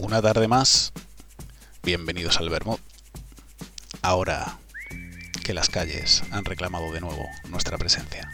una 0.00 0.22
tarde 0.22 0.48
más, 0.48 0.92
bienvenidos 1.82 2.38
al 2.38 2.48
Bermud. 2.48 2.78
Ahora 4.00 4.58
que 5.44 5.52
las 5.52 5.68
calles 5.68 6.22
han 6.30 6.46
reclamado 6.46 6.90
de 6.90 7.00
nuevo 7.02 7.26
nuestra 7.50 7.76
presencia. 7.76 8.30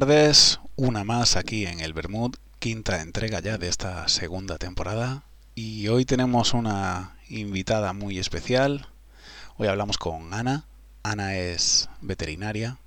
Tardes, 0.00 0.60
una 0.76 1.04
más 1.04 1.36
aquí 1.36 1.66
en 1.66 1.80
el 1.80 1.92
Bermud, 1.92 2.34
quinta 2.58 3.02
entrega 3.02 3.40
ya 3.40 3.58
de 3.58 3.68
esta 3.68 4.08
segunda 4.08 4.56
temporada. 4.56 5.24
Y 5.54 5.88
hoy 5.88 6.06
tenemos 6.06 6.54
una 6.54 7.18
invitada 7.28 7.92
muy 7.92 8.18
especial. 8.18 8.86
Hoy 9.58 9.68
hablamos 9.68 9.98
con 9.98 10.32
Ana. 10.32 10.64
Ana 11.02 11.36
es 11.36 11.90
veterinaria, 12.00 12.78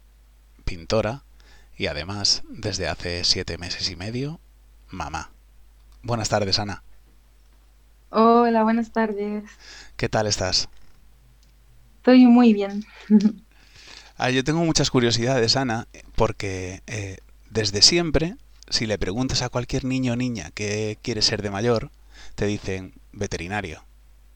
pintora 0.66 1.22
y 1.78 1.86
además 1.86 2.42
desde 2.50 2.88
hace 2.88 3.24
siete 3.26 3.60
meses 3.60 3.92
y 3.92 3.96
medio, 3.96 4.40
mamá. 4.90 5.30
Buenas 6.02 6.30
tardes, 6.30 6.58
Ana. 6.58 6.82
Hola, 8.10 8.64
buenas 8.64 8.92
tardes. 8.92 9.44
¿Qué 9.98 10.10
tal 10.10 10.26
estás? 10.26 10.68
Estoy 11.98 12.26
muy 12.26 12.54
bien. 12.54 12.84
Ah, 14.26 14.30
yo 14.30 14.46
tengo 14.46 14.64
muchas 14.64 14.90
curiosidades, 14.90 15.58
Ana, 15.58 15.90
porque 16.16 16.82
eh, 16.88 17.18
desde 17.50 17.82
siempre, 17.82 18.38
si 18.70 18.86
le 18.86 18.98
preguntas 18.98 19.42
a 19.42 19.50
cualquier 19.50 19.84
niño 19.84 20.14
o 20.14 20.16
niña 20.16 20.50
qué 20.52 20.98
quiere 21.02 21.22
ser 21.22 21.42
de 21.42 21.52
mayor, 21.52 21.92
te 22.36 22.46
dicen 22.46 22.94
veterinario 23.12 23.84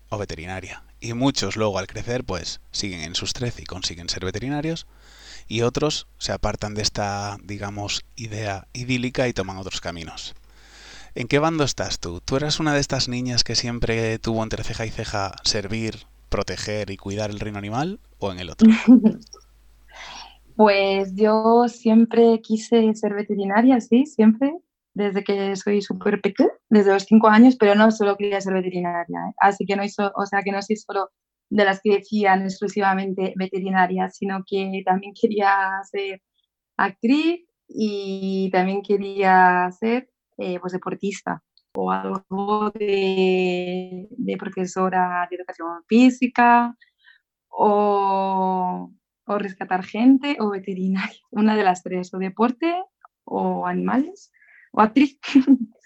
o 0.09 0.17
veterinaria. 0.17 0.83
Y 0.99 1.13
muchos 1.13 1.55
luego 1.55 1.79
al 1.79 1.87
crecer, 1.87 2.25
pues 2.25 2.59
siguen 2.69 2.99
en 2.99 3.15
sus 3.15 3.31
trece 3.31 3.61
y 3.61 3.65
consiguen 3.65 4.09
ser 4.09 4.25
veterinarios, 4.25 4.87
y 5.47 5.61
otros 5.61 6.07
se 6.17 6.33
apartan 6.33 6.73
de 6.73 6.81
esta, 6.81 7.37
digamos, 7.41 8.03
idea 8.17 8.67
idílica 8.73 9.29
y 9.29 9.33
toman 9.33 9.55
otros 9.55 9.79
caminos. 9.79 10.35
¿En 11.15 11.29
qué 11.29 11.39
bando 11.39 11.63
estás 11.63 11.99
tú? 11.99 12.19
¿Tú 12.19 12.35
eras 12.35 12.59
una 12.59 12.73
de 12.73 12.81
estas 12.81 13.07
niñas 13.07 13.45
que 13.45 13.55
siempre 13.55 14.19
tuvo 14.19 14.43
entre 14.43 14.65
ceja 14.65 14.85
y 14.85 14.91
ceja 14.91 15.33
servir, 15.45 16.07
proteger 16.27 16.89
y 16.89 16.97
cuidar 16.97 17.29
el 17.29 17.39
reino 17.39 17.57
animal 17.57 18.01
o 18.19 18.33
en 18.33 18.39
el 18.39 18.49
otro? 18.49 18.67
Pues 20.57 21.13
yo 21.15 21.67
siempre 21.67 22.41
quise 22.41 22.93
ser 22.95 23.13
veterinaria, 23.13 23.79
sí, 23.79 24.07
siempre, 24.07 24.53
desde 24.95 25.23
que 25.23 25.55
soy 25.55 25.83
súper 25.83 26.19
pequeña, 26.19 26.49
desde 26.67 26.93
los 26.93 27.03
cinco 27.03 27.27
años, 27.27 27.55
pero 27.57 27.75
no 27.75 27.91
solo 27.91 28.17
quería 28.17 28.41
ser 28.41 28.55
veterinaria. 28.55 29.19
¿eh? 29.29 29.33
Así 29.39 29.65
que 29.67 29.75
no 29.75 29.83
hizo, 29.83 30.11
o 30.15 30.25
sea, 30.25 30.41
que 30.41 30.51
no 30.51 30.61
soy 30.63 30.77
solo 30.77 31.11
de 31.49 31.63
las 31.63 31.79
que 31.81 31.97
decían 31.97 32.41
exclusivamente 32.41 33.33
veterinaria, 33.37 34.09
sino 34.09 34.43
que 34.47 34.81
también 34.83 35.13
quería 35.19 35.79
ser 35.83 36.23
actriz 36.77 37.45
y 37.67 38.49
también 38.51 38.81
quería 38.81 39.69
ser 39.79 40.09
eh, 40.37 40.59
pues 40.59 40.73
deportista 40.73 41.43
o 41.75 41.91
algo 41.91 42.71
de, 42.71 44.07
de 44.09 44.37
profesora 44.37 45.27
de 45.29 45.37
educación 45.37 45.83
física 45.87 46.75
o 47.49 48.91
o 49.27 49.37
rescatar 49.37 49.83
gente 49.83 50.37
o 50.39 50.49
veterinaria, 50.49 51.21
una 51.31 51.55
de 51.55 51.63
las 51.63 51.83
tres, 51.83 52.13
o 52.13 52.17
deporte 52.17 52.73
o 53.25 53.67
animales 53.67 54.31
o 54.71 54.81
actriz. 54.81 55.19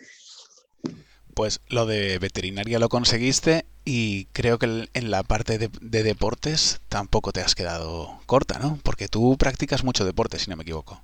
Pues 1.33 1.61
lo 1.69 1.85
de 1.85 2.19
veterinaria 2.19 2.77
lo 2.77 2.89
conseguiste 2.89 3.65
y 3.85 4.25
creo 4.33 4.59
que 4.59 4.89
en 4.93 5.11
la 5.11 5.23
parte 5.23 5.57
de, 5.57 5.69
deportes 6.03 6.81
tampoco 6.89 7.31
te 7.31 7.39
has 7.39 7.55
quedado 7.55 8.19
corta, 8.25 8.59
¿no? 8.59 8.77
Porque 8.83 9.07
tú 9.07 9.37
practicas 9.37 9.85
mucho 9.85 10.03
deporte, 10.03 10.39
si 10.39 10.49
no 10.49 10.57
me 10.57 10.63
equivoco. 10.63 11.01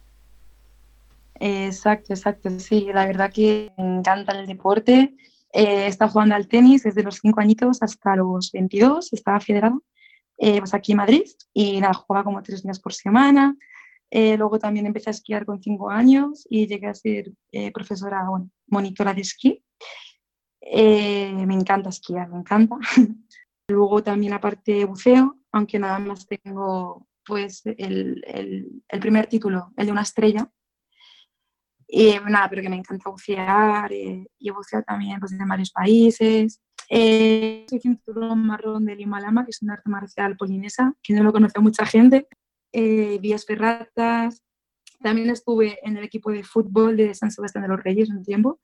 Exacto, 1.39 2.13
exacto. 2.13 2.49
Sí, 2.59 2.89
la 2.93 3.05
verdad 3.05 3.31
que 3.31 3.71
me 3.77 3.99
encanta 3.99 4.37
el 4.37 4.47
deporte. 4.47 5.15
Eh, 5.53 5.85
he 5.85 5.87
estado 5.87 6.11
jugando 6.11 6.35
al 6.35 6.49
tenis 6.49 6.83
desde 6.83 7.03
los 7.03 7.19
5 7.19 7.39
añitos 7.39 7.81
hasta 7.81 8.17
los 8.17 8.51
22, 8.51 9.13
estaba 9.13 9.39
federado 9.39 9.81
eh, 10.37 10.59
pues 10.59 10.73
aquí 10.73 10.91
en 10.91 10.97
Madrid 10.97 11.25
y 11.53 11.79
nada, 11.81 11.93
jugaba 11.93 12.23
como 12.23 12.41
tres 12.43 12.63
días 12.63 12.79
por 12.79 12.93
semana. 12.93 13.55
Eh, 14.09 14.37
luego 14.37 14.57
también 14.57 14.85
empecé 14.85 15.09
a 15.09 15.11
esquiar 15.11 15.45
con 15.45 15.61
cinco 15.61 15.89
años 15.89 16.45
y 16.49 16.67
llegué 16.67 16.87
a 16.87 16.93
ser 16.93 17.31
eh, 17.51 17.71
profesora, 17.71 18.25
bueno, 18.29 18.49
monitora 18.67 19.13
de 19.13 19.21
esquí. 19.21 19.63
me 20.61 21.53
encanta 21.53 21.89
esquiar, 21.89 22.29
me 22.29 22.37
encanta. 22.39 22.77
luego 23.67 24.01
también 24.01 24.33
aparte 24.33 24.85
buceo, 24.85 25.37
aunque 25.51 25.79
nada 25.79 25.99
más 25.99 26.25
tengo 26.27 27.07
pues 27.25 27.65
el, 27.65 28.23
el, 28.25 28.83
el 28.87 28.99
primer 28.99 29.27
título, 29.27 29.73
el 29.75 29.85
de 29.87 29.91
una 29.91 30.03
estrella. 30.03 30.49
Y 31.89 32.15
nada, 32.29 32.49
pero 32.49 32.61
que 32.61 32.69
me 32.69 32.75
encanta 32.75 33.09
bucear 33.09 33.91
y 33.91 34.27
he 34.39 34.51
buceado 34.51 34.83
también 34.83 35.19
pues, 35.19 35.31
en 35.31 35.47
varios 35.47 35.71
países. 35.71 36.61
Eh, 36.89 37.65
soy 37.69 37.79
cinturón 37.79 38.45
marrón 38.45 38.85
del 38.85 39.01
Himalama, 39.01 39.43
que 39.43 39.51
es 39.51 39.61
un 39.61 39.71
arte 39.71 39.89
marcial 39.89 40.37
polinesa, 40.37 40.93
que 41.03 41.13
no 41.13 41.23
lo 41.23 41.33
conoce 41.33 41.59
mucha 41.59 41.85
gente. 41.85 42.27
Eh, 42.71 43.19
vías 43.21 43.45
ferratas. 43.45 44.43
También 45.01 45.29
estuve 45.29 45.79
en 45.83 45.97
el 45.97 46.03
equipo 46.03 46.31
de 46.31 46.43
fútbol 46.43 46.97
de 46.97 47.13
San 47.13 47.31
Sebastián 47.31 47.63
de 47.63 47.69
los 47.69 47.83
Reyes 47.83 48.09
un 48.09 48.23
tiempo. 48.23 48.59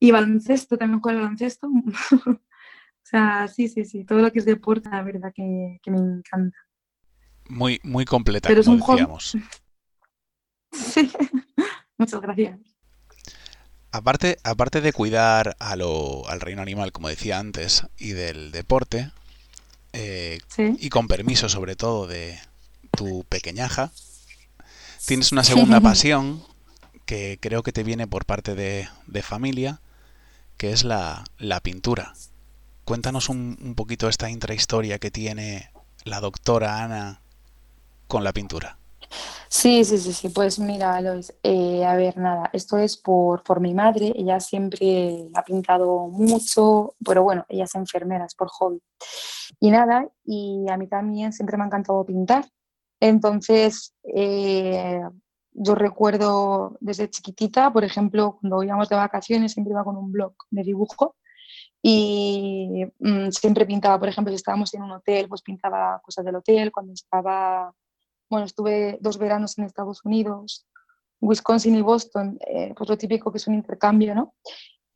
Y 0.00 0.10
baloncesto, 0.10 0.76
también 0.76 1.00
juego 1.00 1.20
baloncesto. 1.20 1.68
o 2.26 2.40
sea, 3.02 3.48
sí, 3.48 3.68
sí, 3.68 3.84
sí. 3.84 4.04
Todo 4.04 4.18
lo 4.20 4.32
que 4.32 4.40
es 4.40 4.44
deporte, 4.44 4.88
la 4.90 5.02
verdad 5.02 5.32
que, 5.34 5.78
me 5.86 5.98
encanta. 5.98 6.58
Muy, 7.48 7.80
muy 7.84 8.04
completa, 8.04 8.48
Pero 8.48 8.62
como 8.64 8.78
decíamos. 8.78 9.36
sí, 10.72 11.10
muchas 11.96 12.20
gracias. 12.20 12.75
Aparte, 13.96 14.38
aparte 14.44 14.82
de 14.82 14.92
cuidar 14.92 15.56
a 15.58 15.74
lo, 15.74 16.28
al 16.28 16.42
reino 16.42 16.60
animal, 16.60 16.92
como 16.92 17.08
decía 17.08 17.38
antes, 17.38 17.84
y 17.96 18.10
del 18.10 18.52
deporte, 18.52 19.10
eh, 19.94 20.38
y 20.58 20.90
con 20.90 21.08
permiso 21.08 21.48
sobre 21.48 21.76
todo 21.76 22.06
de 22.06 22.38
tu 22.94 23.24
pequeñaja, 23.24 23.92
tienes 25.06 25.32
una 25.32 25.44
segunda 25.44 25.80
pasión 25.90 26.44
que 27.06 27.38
creo 27.40 27.62
que 27.62 27.72
te 27.72 27.84
viene 27.84 28.06
por 28.06 28.26
parte 28.26 28.54
de, 28.54 28.86
familia, 29.22 29.80
que 30.58 30.72
es 30.72 30.84
la, 30.84 31.24
la 31.38 31.60
pintura. 31.60 32.12
Cuéntanos 32.84 33.30
un, 33.30 33.56
un 33.62 33.74
poquito 33.74 34.10
esta 34.10 34.28
intrahistoria 34.28 34.98
que 34.98 35.10
tiene 35.10 35.70
la 36.04 36.20
doctora 36.20 36.84
Ana 36.84 37.22
con 38.08 38.24
la 38.24 38.34
pintura. 38.34 38.76
Sí, 39.48 39.84
sí, 39.84 39.98
sí, 39.98 40.12
sí. 40.12 40.28
Pues 40.28 40.58
mira, 40.58 41.00
Lois, 41.00 41.32
eh, 41.42 41.84
a 41.84 41.96
ver, 41.96 42.16
nada, 42.18 42.50
esto 42.52 42.78
es 42.78 42.96
por, 42.96 43.42
por 43.42 43.60
mi 43.60 43.74
madre. 43.74 44.12
Ella 44.16 44.40
siempre 44.40 45.28
ha 45.34 45.42
pintado 45.44 46.08
mucho, 46.08 46.94
pero 47.04 47.22
bueno, 47.22 47.44
ella 47.48 47.64
es 47.64 47.74
enfermera, 47.74 48.26
es 48.26 48.34
por 48.34 48.48
hobby. 48.48 48.82
Y 49.60 49.70
nada, 49.70 50.08
y 50.24 50.66
a 50.68 50.76
mí 50.76 50.88
también 50.88 51.32
siempre 51.32 51.56
me 51.56 51.64
ha 51.64 51.66
encantado 51.66 52.04
pintar. 52.04 52.44
Entonces, 53.00 53.94
eh, 54.14 55.00
yo 55.52 55.74
recuerdo 55.74 56.76
desde 56.80 57.10
chiquitita, 57.10 57.72
por 57.72 57.84
ejemplo, 57.84 58.38
cuando 58.40 58.62
íbamos 58.62 58.88
de 58.88 58.96
vacaciones, 58.96 59.52
siempre 59.52 59.72
iba 59.72 59.84
con 59.84 59.96
un 59.96 60.12
blog 60.12 60.34
de 60.50 60.62
dibujo 60.62 61.16
y 61.82 62.84
mm, 62.98 63.30
siempre 63.30 63.66
pintaba, 63.66 63.98
por 63.98 64.08
ejemplo, 64.08 64.32
si 64.32 64.36
estábamos 64.36 64.74
en 64.74 64.82
un 64.82 64.92
hotel, 64.92 65.28
pues 65.28 65.42
pintaba 65.42 66.00
cosas 66.04 66.24
del 66.24 66.36
hotel, 66.36 66.72
cuando 66.72 66.92
estaba 66.92 67.72
bueno, 68.28 68.46
estuve 68.46 68.98
dos 69.00 69.18
veranos 69.18 69.58
en 69.58 69.64
Estados 69.64 70.04
Unidos, 70.04 70.66
Wisconsin 71.20 71.76
y 71.76 71.82
Boston, 71.82 72.38
eh, 72.46 72.74
pues 72.76 72.88
lo 72.88 72.98
típico 72.98 73.30
que 73.30 73.38
es 73.38 73.46
un 73.46 73.54
intercambio, 73.54 74.14
¿no? 74.14 74.34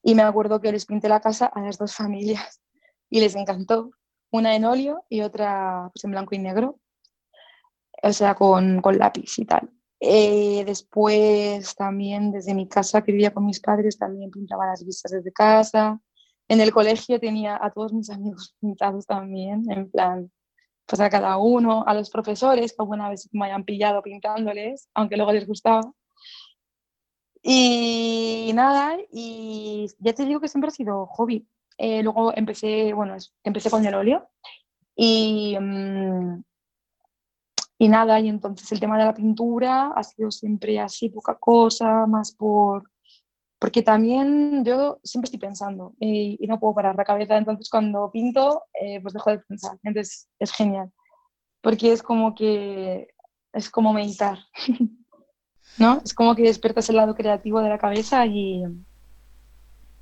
Y 0.03 0.15
me 0.15 0.23
acuerdo 0.23 0.61
que 0.61 0.73
les 0.73 0.87
pinté 0.87 1.09
la 1.09 1.21
casa 1.21 1.47
a 1.47 1.61
las 1.61 1.79
dos 1.79 1.95
familias 1.95 2.61
y 3.09 3.21
les 3.21 3.35
encantó. 3.35 3.91
Una 4.33 4.55
en 4.55 4.65
óleo 4.65 5.05
y 5.09 5.23
otra 5.23 5.91
pues, 5.93 6.05
en 6.05 6.13
blanco 6.13 6.35
y 6.35 6.39
negro, 6.39 6.79
o 8.03 8.13
sea, 8.13 8.35
con, 8.35 8.81
con 8.81 8.97
lápiz 8.97 9.39
y 9.39 9.45
tal. 9.45 9.71
Eh, 9.99 10.63
después 10.65 11.75
también 11.75 12.31
desde 12.31 12.55
mi 12.55 12.69
casa, 12.69 13.03
que 13.03 13.13
vivía 13.13 13.35
con 13.35 13.45
mis 13.45 13.61
padres, 13.61 13.99
también 13.99 14.31
pintaba 14.31 14.67
las 14.67 14.85
vistas 14.85 15.13
desde 15.13 15.33
casa. 15.33 16.01
En 16.49 16.61
el 16.61 16.73
colegio 16.73 17.21
tenía 17.21 17.59
a 17.61 17.71
todos 17.71 17.93
mis 17.93 18.09
amigos 18.09 18.57
pintados 18.61 19.07
también, 19.07 19.71
en 19.71 19.91
plan, 19.91 20.31
pues 20.91 20.99
a 21.01 21.09
cada 21.09 21.37
uno, 21.37 21.85
a 21.87 21.95
los 21.95 22.11
profesores 22.11 22.73
que 22.73 22.83
alguna 22.83 23.09
vez 23.09 23.29
me 23.31 23.47
hayan 23.47 23.65
pillado 23.65 24.03
pintándoles, 24.03 24.89
aunque 24.93 25.17
luego 25.17 25.33
les 25.33 25.47
gustaba. 25.47 25.83
Y 27.43 28.51
nada, 28.55 28.99
y 29.13 29.87
ya 30.01 30.13
te 30.13 30.25
digo 30.25 30.41
que 30.41 30.49
siempre 30.49 30.69
ha 30.69 30.73
sido 30.73 31.07
hobby. 31.07 31.47
Eh, 31.79 32.03
luego 32.03 32.37
empecé, 32.37 32.93
bueno, 32.93 33.17
empecé 33.45 33.71
con 33.71 33.87
el 33.87 33.95
óleo 33.95 34.29
y, 34.97 35.57
mm, 35.59 36.43
y 37.79 37.89
nada, 37.89 38.19
y 38.19 38.29
entonces 38.29 38.71
el 38.73 38.81
tema 38.81 38.99
de 38.99 39.05
la 39.05 39.15
pintura 39.15 39.93
ha 39.95 40.03
sido 40.03 40.33
siempre 40.33 40.81
así, 40.81 41.09
poca 41.09 41.37
cosa, 41.37 42.05
más 42.07 42.33
por... 42.33 42.90
Porque 43.61 43.83
también 43.83 44.65
yo 44.65 44.99
siempre 45.05 45.27
estoy 45.27 45.39
pensando 45.39 45.93
y, 46.01 46.39
no 46.49 46.59
puedo 46.59 46.75
parar 46.75 46.97
la 46.97 47.05
cabeza, 47.05 47.37
entonces 47.37 47.69
cuando 47.69 48.11
pinto, 48.11 48.65
eh, 48.73 49.01
pues 49.03 49.13
dejo 49.15 49.31
de 49.31 49.39
pensar. 49.41 49.79
Entonces 49.83 50.29
es 50.39 50.51
genial, 50.51 50.91
porque 51.61 51.93
es 51.93 52.03
como 52.03 52.35
que 52.35 53.09
es 53.53 53.69
como 53.71 53.93
meditar. 53.93 54.39
¿no? 55.79 56.01
Es 56.03 56.15
como 56.15 56.35
que 56.35 56.43
despiertas 56.43 56.89
el 56.89 56.97
lado 56.97 57.15
creativo 57.15 57.61
de 57.61 57.69
la 57.69 57.79
cabeza 57.79 58.25
y, 58.27 58.65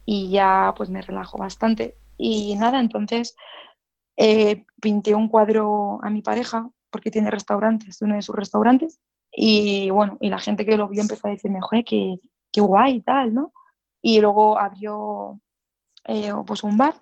y 0.05 0.31
ya 0.31 0.73
pues 0.77 0.89
me 0.89 1.03
relajo 1.03 1.37
bastante. 1.37 1.97
Y 2.17 2.55
nada, 2.57 2.79
entonces 2.79 3.35
eh, 4.17 4.65
pinté 4.81 5.15
un 5.15 5.29
cuadro 5.29 5.99
a 6.03 6.11
mi 6.11 6.23
pareja 6.23 6.71
porque 6.91 7.11
tiene 7.11 7.31
restaurantes, 7.31 8.01
uno 8.03 8.15
de 8.15 8.23
sus 8.23 8.37
restaurantes. 8.37 9.01
Y 9.33 9.91
bueno, 9.91 10.17
y 10.21 10.31
la 10.31 10.39
gente 10.39 10.65
que 10.65 10.77
lo 10.77 10.89
vio 10.89 11.03
empezó 11.03 11.27
a 11.27 11.31
decirme, 11.31 11.61
joder, 11.61 11.85
qué, 11.85 12.19
qué 12.53 12.61
guay 12.61 12.97
y 12.97 13.01
tal, 13.03 13.35
¿no? 13.35 13.53
Y 14.01 14.21
luego 14.21 14.59
abrió 14.59 15.41
eh, 16.05 16.33
pues 16.47 16.63
un 16.63 16.77
bar 16.77 16.95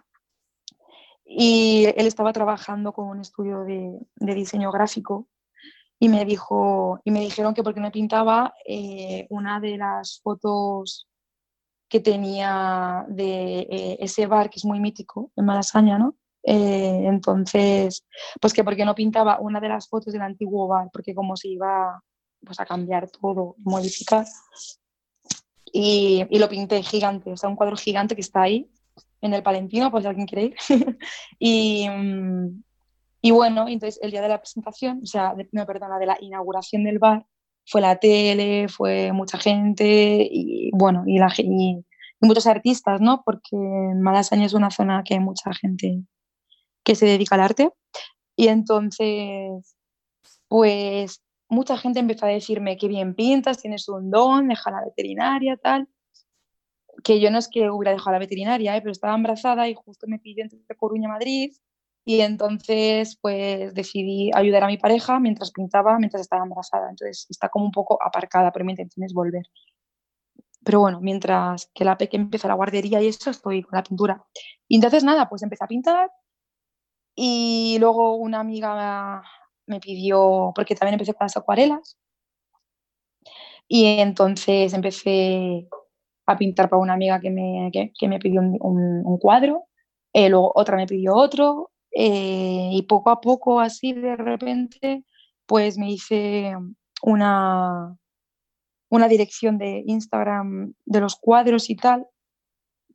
y 1.24 1.86
él 1.96 2.06
estaba 2.06 2.32
trabajando 2.32 2.92
con 2.92 3.08
un 3.08 3.20
estudio 3.20 3.64
de, 3.64 4.00
diseño 4.16 4.70
gráfico 4.70 5.28
y 5.98 6.08
me 6.08 6.24
dijo 6.24 7.00
y 7.04 7.10
me 7.10 7.20
dijeron 7.20 7.54
que 7.54 7.62
porque 7.62 7.80
no 7.80 7.90
pintaba 7.90 8.54
eh, 8.66 9.26
una 9.30 9.60
de 9.60 9.76
las 9.78 10.20
fotos 10.22 11.08
que 11.88 12.00
tenía 12.00 13.06
de 13.08 13.60
eh, 13.60 13.96
ese 14.00 14.26
bar 14.26 14.50
que 14.50 14.58
es 14.58 14.64
muy 14.64 14.80
mítico 14.80 15.30
en 15.36 15.44
Malasaña, 15.44 15.98
¿no? 15.98 16.16
Entonces, 16.48 18.06
pues 18.40 18.52
que 18.52 18.62
porque 18.62 18.84
no 18.84 18.94
pintaba 18.94 19.40
una 19.40 19.58
de 19.60 19.68
las 19.68 19.88
fotos 19.88 20.12
del 20.12 20.22
antiguo 20.22 20.68
bar, 20.68 20.90
porque 20.92 21.12
como 21.12 21.36
se 21.36 21.48
iba 21.48 22.00
pues, 22.44 22.60
a 22.60 22.66
cambiar 22.66 23.10
todo, 23.10 23.56
modificar. 23.58 24.26
Y, 25.78 26.24
y, 26.30 26.38
lo 26.38 26.48
pinté 26.48 26.82
gigante, 26.82 27.30
o 27.32 27.36
sea, 27.36 27.50
un 27.50 27.56
cuadro 27.56 27.76
gigante 27.76 28.14
que 28.14 28.22
está 28.22 28.40
ahí 28.40 28.70
en 29.20 29.34
el 29.34 29.42
Palentino, 29.42 29.90
por 29.90 30.00
si 30.00 30.08
alguien 30.08 30.26
quiere 30.26 30.44
ir. 30.44 30.56
y, 31.38 31.86
mm, 31.86 32.62
y 33.20 33.30
bueno, 33.30 33.68
entonces 33.68 34.00
el 34.02 34.10
día 34.10 34.22
de 34.22 34.28
la 34.28 34.38
presentación, 34.38 35.00
o 35.02 35.06
sea, 35.06 35.34
no, 35.52 35.66
perdona, 35.66 35.98
de 35.98 36.06
la 36.06 36.16
inauguración 36.18 36.82
del 36.84 36.98
bar, 36.98 37.26
fue 37.66 37.82
la 37.82 37.96
tele, 37.96 38.68
fue 38.68 39.12
mucha 39.12 39.36
gente 39.36 40.26
y 40.30 40.70
bueno, 40.72 41.04
y, 41.06 41.18
la, 41.18 41.30
y, 41.36 41.84
muchos 42.20 42.46
artistas, 42.46 43.02
¿no? 43.02 43.22
Porque 43.22 43.56
Malasaña 43.56 44.46
es 44.46 44.54
una 44.54 44.70
zona 44.70 45.02
que 45.04 45.14
hay 45.14 45.20
mucha 45.20 45.52
gente 45.52 46.04
que 46.84 46.94
se 46.94 47.04
dedica 47.04 47.34
al 47.34 47.42
arte. 47.42 47.70
Y 48.34 48.48
entonces, 48.48 49.76
pues 50.48 51.20
mucha 51.48 51.76
gente 51.76 52.00
empezó 52.00 52.26
a 52.26 52.30
decirme 52.30 52.76
que 52.76 52.88
bien 52.88 53.14
pintas, 53.14 53.60
tienes 53.60 53.88
un 53.88 54.10
don, 54.10 54.48
deja 54.48 54.70
la 54.70 54.84
veterinaria, 54.84 55.56
tal. 55.56 55.88
Que 57.04 57.20
yo 57.20 57.30
no 57.30 57.38
es 57.38 57.48
que 57.48 57.70
hubiera 57.70 57.92
dejado 57.92 58.12
la 58.12 58.18
veterinaria, 58.18 58.76
¿eh? 58.76 58.80
pero 58.80 58.92
estaba 58.92 59.14
embarazada 59.14 59.68
y 59.68 59.74
justo 59.74 60.06
me 60.08 60.18
pidió 60.18 60.44
entre 60.44 60.76
Coruña 60.76 61.08
Madrid 61.08 61.52
y 62.08 62.20
entonces, 62.20 63.18
pues 63.20 63.74
decidí 63.74 64.30
ayudar 64.32 64.62
a 64.62 64.68
mi 64.68 64.78
pareja 64.78 65.18
mientras 65.18 65.50
pintaba, 65.50 65.98
mientras 65.98 66.22
estaba 66.22 66.44
embarazada. 66.44 66.88
Entonces, 66.90 67.26
está 67.28 67.48
como 67.48 67.64
un 67.64 67.72
poco 67.72 67.98
aparcada, 68.00 68.52
pero 68.52 68.64
mi 68.64 68.72
intención 68.72 69.04
es 69.04 69.12
volver. 69.12 69.42
Pero 70.64 70.80
bueno, 70.80 71.00
mientras 71.00 71.68
que 71.74 71.84
la 71.84 71.96
peque 71.98 72.16
empieza 72.16 72.46
la 72.46 72.54
guardería 72.54 73.02
y 73.02 73.08
eso, 73.08 73.30
estoy 73.30 73.62
con 73.62 73.76
la 73.76 73.82
pintura. 73.82 74.24
Y 74.68 74.76
entonces, 74.76 75.02
nada, 75.02 75.28
pues 75.28 75.42
empecé 75.42 75.64
a 75.64 75.68
pintar. 75.68 76.10
Y 77.16 77.78
luego 77.80 78.14
una 78.14 78.38
amiga 78.38 79.24
me 79.66 79.80
pidió, 79.80 80.52
porque 80.54 80.74
también 80.74 80.94
empecé 80.94 81.14
con 81.14 81.24
las 81.24 81.36
acuarelas. 81.36 81.98
Y 83.68 83.86
entonces 83.98 84.72
empecé 84.72 85.68
a 86.26 86.36
pintar 86.36 86.68
para 86.68 86.82
una 86.82 86.94
amiga 86.94 87.20
que 87.20 87.30
me, 87.30 87.70
que, 87.72 88.08
me 88.08 88.18
pidió 88.18 88.40
un, 88.40 89.18
cuadro. 89.18 89.64
Eh, 90.12 90.28
luego 90.28 90.52
otra 90.54 90.76
me 90.76 90.86
pidió 90.86 91.14
otro 91.14 91.70
eh, 91.92 92.70
y 92.72 92.82
poco 92.82 93.10
a 93.10 93.20
poco, 93.20 93.60
así 93.60 93.92
de 93.92 94.16
repente, 94.16 95.04
pues 95.46 95.78
me 95.78 95.90
hice 95.90 96.54
una, 97.02 97.96
una 98.88 99.08
dirección 99.08 99.58
de 99.58 99.82
Instagram 99.86 100.74
de 100.84 101.00
los 101.00 101.16
cuadros 101.16 101.70
y 101.70 101.76
tal, 101.76 102.06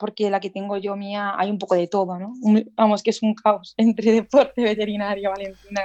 porque 0.01 0.31
la 0.31 0.39
que 0.39 0.49
tengo 0.49 0.77
yo 0.77 0.95
mía 0.95 1.35
hay 1.37 1.51
un 1.51 1.59
poco 1.59 1.75
de 1.75 1.87
todo, 1.87 2.17
¿no? 2.17 2.33
vamos, 2.75 3.03
que 3.03 3.11
es 3.11 3.21
un 3.21 3.35
caos 3.35 3.75
entre 3.77 4.11
deporte, 4.11 4.63
veterinario, 4.63 5.29
Valentina. 5.29 5.81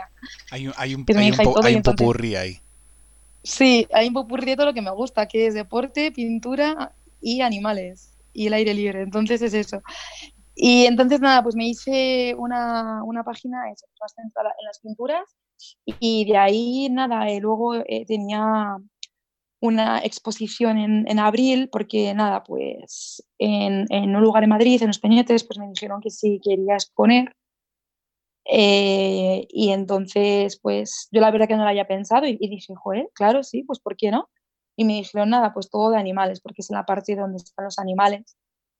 Hay 0.50 0.66
un, 0.66 0.74
hay 0.76 0.94
un, 0.94 1.04
hay 1.14 1.30
un, 1.30 1.64
hay 1.64 1.74
un 1.76 1.82
popurrí 1.82 2.34
ahí. 2.34 2.58
Sí, 3.42 3.86
hay 3.92 4.08
un 4.08 4.14
popurrí 4.14 4.46
de 4.46 4.56
todo 4.56 4.66
lo 4.66 4.74
que 4.74 4.80
me 4.80 4.90
gusta, 4.90 5.28
que 5.28 5.46
es 5.46 5.54
deporte, 5.54 6.10
pintura 6.10 6.92
y 7.20 7.42
animales 7.42 8.16
y 8.32 8.46
el 8.46 8.54
aire 8.54 8.72
libre. 8.72 9.02
Entonces 9.02 9.42
es 9.42 9.52
eso. 9.52 9.82
Y 10.54 10.86
entonces, 10.86 11.20
nada, 11.20 11.42
pues 11.42 11.54
me 11.54 11.68
hice 11.68 12.34
una, 12.38 13.02
una 13.04 13.22
página 13.22 13.58
más 14.00 14.14
centrada 14.14 14.50
en 14.58 14.64
las 14.64 14.80
pinturas 14.80 15.36
y 16.00 16.24
de 16.24 16.38
ahí, 16.38 16.88
nada, 16.90 17.28
eh, 17.28 17.40
luego 17.40 17.74
eh, 17.74 18.06
tenía 18.06 18.78
una 19.60 20.00
exposición 20.00 20.78
en, 20.78 21.08
en, 21.08 21.18
abril 21.18 21.68
porque, 21.70 22.14
nada, 22.14 22.42
pues 22.44 23.24
en, 23.38 23.86
en, 23.90 24.16
un 24.16 24.22
lugar 24.22 24.44
en 24.44 24.50
Madrid, 24.50 24.80
en 24.82 24.88
Los 24.88 24.98
Peñetes, 24.98 25.44
pues 25.44 25.58
me 25.58 25.68
dijeron 25.68 26.00
que 26.00 26.10
sí 26.10 26.40
quería 26.42 26.74
exponer. 26.74 27.32
Eh, 28.48 29.46
y 29.50 29.70
entonces, 29.70 30.58
pues 30.62 31.08
yo 31.10 31.20
la 31.20 31.30
verdad 31.30 31.48
que 31.48 31.56
no 31.56 31.64
lo 31.64 31.68
había 31.68 31.88
pensado 31.88 32.26
y, 32.26 32.36
dije, 32.36 32.74
joder, 32.76 33.08
claro, 33.14 33.42
sí, 33.42 33.64
pues 33.64 33.80
¿por 33.80 33.96
qué 33.96 34.10
no? 34.10 34.28
Y 34.76 34.84
me 34.84 34.94
dijeron, 34.94 35.30
nada, 35.30 35.52
pues 35.52 35.70
todo 35.70 35.90
de 35.90 35.98
animales, 35.98 36.40
porque 36.40 36.62
es 36.62 36.70
en 36.70 36.76
la 36.76 36.86
parte 36.86 37.16
donde 37.16 37.38
están 37.38 37.64
los 37.64 37.78
animales 37.78 38.36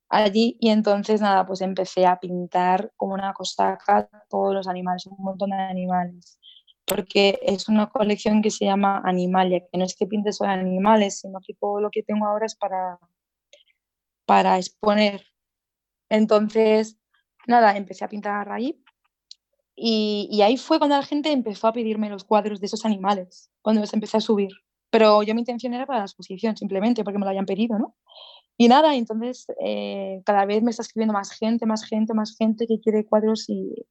allí 0.09 0.57
y 0.59 0.69
entonces 0.69 1.21
nada, 1.21 1.45
pues 1.45 1.61
empecé 1.61 2.05
a 2.05 2.19
pintar 2.19 2.91
como 2.95 3.13
una 3.13 3.33
cosaca 3.33 4.09
todos 4.29 4.53
los 4.53 4.67
animales, 4.67 5.05
un 5.07 5.17
montón 5.19 5.49
de 5.51 5.57
animales, 5.57 6.39
porque 6.87 7.37
es 7.41 7.67
una 7.67 7.89
colección 7.89 8.41
que 8.41 8.49
se 8.49 8.63
llama 8.63 9.01
Animalia, 9.03 9.59
que 9.59 9.77
no 9.77 9.83
es 9.83 9.95
que 9.95 10.07
pinte 10.07 10.31
solo 10.31 10.51
animales, 10.51 11.19
sino 11.19 11.39
que 11.45 11.53
todo 11.53 11.81
lo 11.81 11.91
que 11.91 12.01
tengo 12.01 12.25
ahora 12.25 12.45
es 12.45 12.55
para, 12.55 12.97
para 14.25 14.57
exponer. 14.57 15.21
Entonces, 16.09 16.97
nada, 17.45 17.75
empecé 17.75 18.05
a 18.05 18.09
pintar 18.09 18.49
ahí 18.49 18.81
y, 19.75 20.29
y 20.31 20.41
ahí 20.43 20.55
fue 20.55 20.79
cuando 20.79 20.95
la 20.95 21.03
gente 21.03 21.31
empezó 21.31 21.67
a 21.67 21.73
pedirme 21.73 22.09
los 22.09 22.23
cuadros 22.23 22.61
de 22.61 22.67
esos 22.67 22.85
animales, 22.85 23.51
cuando 23.61 23.81
los 23.81 23.93
empecé 23.93 24.17
a 24.17 24.21
subir. 24.21 24.51
Pero 24.89 25.23
yo 25.23 25.35
mi 25.35 25.41
intención 25.41 25.73
era 25.73 25.85
para 25.85 25.99
la 25.99 26.05
exposición, 26.05 26.55
simplemente 26.55 27.03
porque 27.03 27.19
me 27.19 27.25
lo 27.25 27.31
hayan 27.31 27.45
pedido, 27.45 27.77
¿no? 27.77 27.95
Y 28.55 28.69
nada, 28.69 28.95
entonces 28.95 29.45
eh, 29.61 30.21
cada 30.25 30.45
vez 30.45 30.63
me 30.63 30.71
está 30.71 30.83
escribiendo 30.83 31.13
más 31.13 31.31
gente, 31.31 31.65
más 31.65 31.83
gente, 31.83 32.13
más 32.13 32.37
gente 32.37 32.65
que 32.65 32.79
quiere 32.79 33.05
cuadros 33.05 33.49
y 33.49 33.85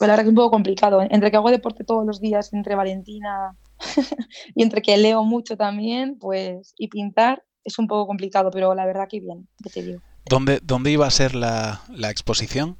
la 0.00 0.06
verdad 0.06 0.16
que 0.16 0.22
es 0.22 0.28
un 0.28 0.34
poco 0.34 0.50
complicado. 0.50 1.00
Entre 1.02 1.30
que 1.30 1.36
hago 1.36 1.50
deporte 1.50 1.84
todos 1.84 2.06
los 2.06 2.20
días, 2.20 2.52
entre 2.52 2.74
Valentina 2.74 3.56
y 4.54 4.62
entre 4.62 4.82
que 4.82 4.96
leo 4.96 5.24
mucho 5.24 5.56
también, 5.56 6.18
pues 6.18 6.74
y 6.78 6.88
pintar 6.88 7.44
es 7.64 7.78
un 7.78 7.86
poco 7.86 8.06
complicado, 8.06 8.50
pero 8.50 8.74
la 8.74 8.84
verdad 8.84 9.08
que 9.08 9.20
bien, 9.20 9.48
te 9.72 9.82
digo. 9.82 10.00
¿Dónde, 10.26 10.60
¿Dónde 10.62 10.90
iba 10.90 11.06
a 11.06 11.10
ser 11.10 11.34
la, 11.34 11.80
la 11.88 12.10
exposición? 12.10 12.76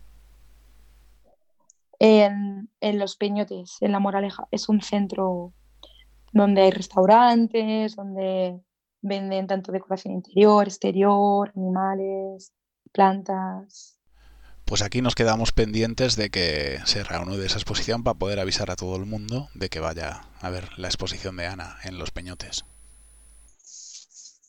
En, 1.99 2.69
en, 2.81 2.99
Los 2.99 3.17
Peñotes, 3.17 3.79
en 3.81 3.93
La 3.93 3.99
Moraleja. 3.99 4.47
Es 4.51 4.69
un 4.69 4.83
centro 4.83 5.53
donde 6.33 6.63
hay 6.63 6.71
restaurantes, 6.71 7.97
donde 7.97 8.61
Venden 9.07 9.47
tanto 9.47 9.71
decoración 9.71 10.15
interior, 10.15 10.67
exterior, 10.67 11.53
animales, 11.55 12.55
plantas. 12.91 13.94
Pues 14.65 14.81
aquí 14.81 15.03
nos 15.03 15.15
quedamos 15.15 15.53
pendientes 15.53 16.17
de 16.17 16.31
que 16.31 16.81
se 16.87 17.05
reúne 17.05 17.45
esa 17.45 17.59
exposición 17.59 18.03
para 18.03 18.19
poder 18.19 18.41
avisar 18.41 18.71
a 18.71 18.77
todo 18.77 18.97
el 18.97 19.05
mundo 19.05 19.49
de 19.55 19.69
que 19.69 19.81
vaya 19.81 20.23
a 20.41 20.51
ver 20.51 20.71
la 20.79 20.89
exposición 20.89 21.37
de 21.37 21.47
Ana 21.47 21.77
en 21.85 21.99
Los 21.99 22.11
Peñotes. 22.11 22.65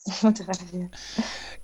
Muchas 0.22 0.46
gracias. 0.46 0.90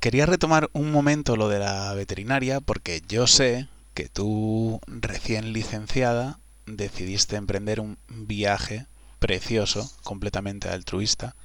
Quería 0.01 0.27
retomar 0.27 0.69
un 0.73 0.91
momento 0.91 1.37
lo 1.37 1.49
de 1.49 1.61
la 1.61 1.95
veterinaria 1.95 2.61
porque 2.61 3.03
yo 3.09 3.27
sé 3.27 3.69
que 3.95 4.09
tú, 4.09 4.81
recién 4.87 5.53
licenciada, 5.53 6.39
decidiste 6.67 7.37
emprender 7.37 7.81
un 7.81 7.99
viaje 8.09 8.87
precioso, 9.19 9.91
completamente 10.03 10.69
altruista, 10.69 11.37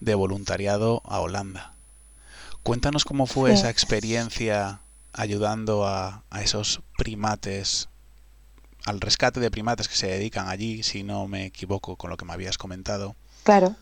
de 0.00 0.14
voluntariado 0.14 1.00
a 1.04 1.20
Holanda. 1.20 1.72
Cuéntanos 2.62 3.04
cómo 3.04 3.26
fue 3.26 3.52
esa 3.52 3.70
experiencia 3.70 4.80
ayudando 5.16 5.86
a, 5.86 6.24
a 6.30 6.42
esos 6.42 6.82
primates, 6.96 7.88
al 8.84 9.00
rescate 9.00 9.40
de 9.40 9.50
primates 9.50 9.88
que 9.88 9.96
se 9.96 10.06
dedican 10.06 10.48
allí, 10.48 10.82
si 10.82 11.02
no 11.02 11.26
me 11.26 11.46
equivoco 11.46 11.96
con 11.96 12.10
lo 12.10 12.16
que 12.16 12.24
me 12.24 12.32
habías 12.32 12.58
comentado. 12.58 13.16
Claro. 13.42 13.74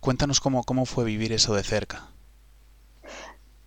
Cuéntanos 0.00 0.40
cómo, 0.40 0.64
cómo 0.64 0.86
fue 0.86 1.04
vivir 1.04 1.32
eso 1.32 1.54
de 1.54 1.62
cerca. 1.62 2.08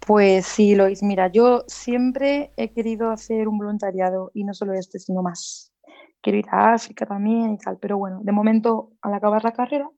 Pues 0.06 0.46
sí, 0.46 0.76
Lois, 0.76 1.02
mira, 1.02 1.32
yo 1.32 1.64
siempre 1.68 2.52
he 2.58 2.74
querido 2.74 3.12
hacer 3.12 3.48
un 3.48 3.58
voluntariado 3.58 4.32
y 4.34 4.44
no 4.44 4.54
solo 4.54 4.74
este, 4.74 5.00
sino 5.00 5.22
más. 5.22 5.72
Quiero 6.22 6.40
ir 6.40 6.46
a 6.52 6.74
África 6.74 7.06
también 7.06 7.54
y 7.54 7.58
tal, 7.58 7.78
pero 7.78 7.98
bueno, 7.98 8.20
de 8.22 8.32
momento, 8.32 8.92
al 9.02 9.14
acabar 9.14 9.44
la 9.44 9.54
carrera, 9.54 9.90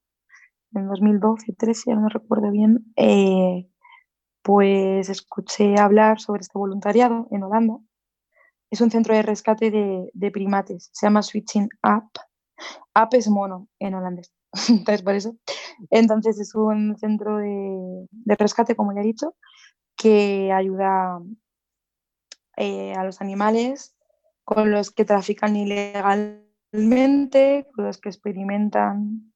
en 0.75 0.88
2012, 0.88 1.54
13, 1.54 1.84
ya 1.88 1.96
no 1.96 2.10
recuerdo 2.10 2.51
bien, 2.51 2.94
eh, 2.98 3.68
pues 4.45 5.09
escuché 5.09 5.79
hablar 5.79 6.19
sobre 6.19 6.41
este 6.41 6.59
voluntariado 6.59 7.27
en 7.31 7.41
Holanda. 7.41 7.79
Es 8.69 8.79
un 8.79 8.91
centro 8.91 9.15
de 9.15 9.23
rescate 9.23 9.71
de, 9.71 10.31
primates, 10.31 10.91
se 10.93 11.07
llama 11.07 11.23
Switching 11.23 11.67
Up. 11.83 12.11
Up 12.95 13.09
es 13.13 13.27
mono 13.27 13.67
en 13.79 13.95
holandés, 13.95 14.31
entonces 14.69 15.01
por 15.01 15.15
eso. 15.15 15.35
Entonces 15.89 16.39
es 16.39 16.53
un 16.53 16.95
centro 16.95 17.37
de, 17.37 18.07
rescate, 18.37 18.75
como 18.75 18.93
ya 18.93 19.01
he 19.01 19.05
dicho, 19.05 19.35
que 19.97 20.51
ayuda 20.51 21.19
eh, 22.57 22.93
a 22.93 23.03
los 23.03 23.21
animales 23.21 23.95
con 24.43 24.69
los 24.69 24.91
que 24.91 25.05
trafican 25.05 25.55
ilegalmente, 25.55 27.67
con 27.73 27.85
los 27.85 27.97
que 27.97 28.09
experimentan 28.09 29.33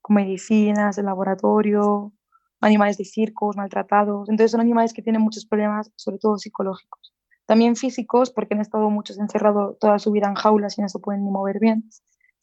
con 0.00 0.16
medicinas 0.16 0.96
de 0.96 1.04
laboratorio, 1.04 2.12
animales 2.60 2.98
de 2.98 3.04
circos 3.04 3.56
maltratados. 3.56 4.28
Entonces 4.28 4.52
son 4.52 4.60
animales 4.60 4.92
que 4.92 5.02
tienen 5.02 5.22
muchos 5.22 5.46
problemas, 5.46 5.90
sobre 5.96 6.18
todo 6.18 6.38
psicológicos. 6.38 7.14
También 7.46 7.76
físicos, 7.76 8.30
porque 8.30 8.54
han 8.54 8.60
estado 8.60 8.90
muchos 8.90 9.18
encerrados 9.18 9.78
toda 9.78 9.98
su 9.98 10.12
vida 10.12 10.28
en 10.28 10.34
jaulas 10.34 10.78
y 10.78 10.82
no 10.82 10.88
se 10.88 10.98
pueden 10.98 11.24
ni 11.24 11.30
mover 11.30 11.58
bien, 11.58 11.88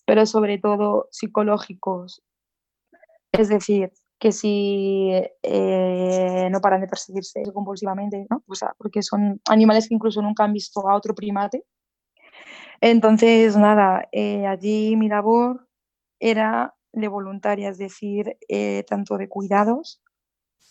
pero 0.06 0.26
sobre 0.26 0.58
todo 0.58 1.08
psicológicos. 1.12 2.24
Es 3.32 3.50
decir, 3.50 3.92
que 4.20 4.32
si 4.32 5.12
eh, 5.44 6.50
no 6.52 6.60
paran 6.60 6.82
de 6.82 6.88
perseguirse 6.88 7.44
compulsivamente, 7.54 8.26
¿no? 8.30 8.44
O 8.48 8.56
sea, 8.56 8.74
porque 8.78 9.04
son 9.04 9.40
animales 9.48 9.88
que 9.88 9.96
incluso 9.96 10.22
nunca 10.22 10.44
han 10.44 10.54
visto 10.54 10.88
a 10.90 10.96
otro 10.96 11.14
primate. 11.14 11.64
Entonces, 12.82 13.56
nada, 13.56 14.08
eh, 14.12 14.46
allí 14.48 14.96
mi 14.96 15.08
labor 15.08 15.68
era 16.20 16.76
de 16.94 17.08
voluntaria, 17.08 17.70
es 17.70 17.78
decir, 17.78 18.38
eh, 18.50 18.84
tanto 18.88 19.18
de 19.18 19.30
cuidados 19.30 20.02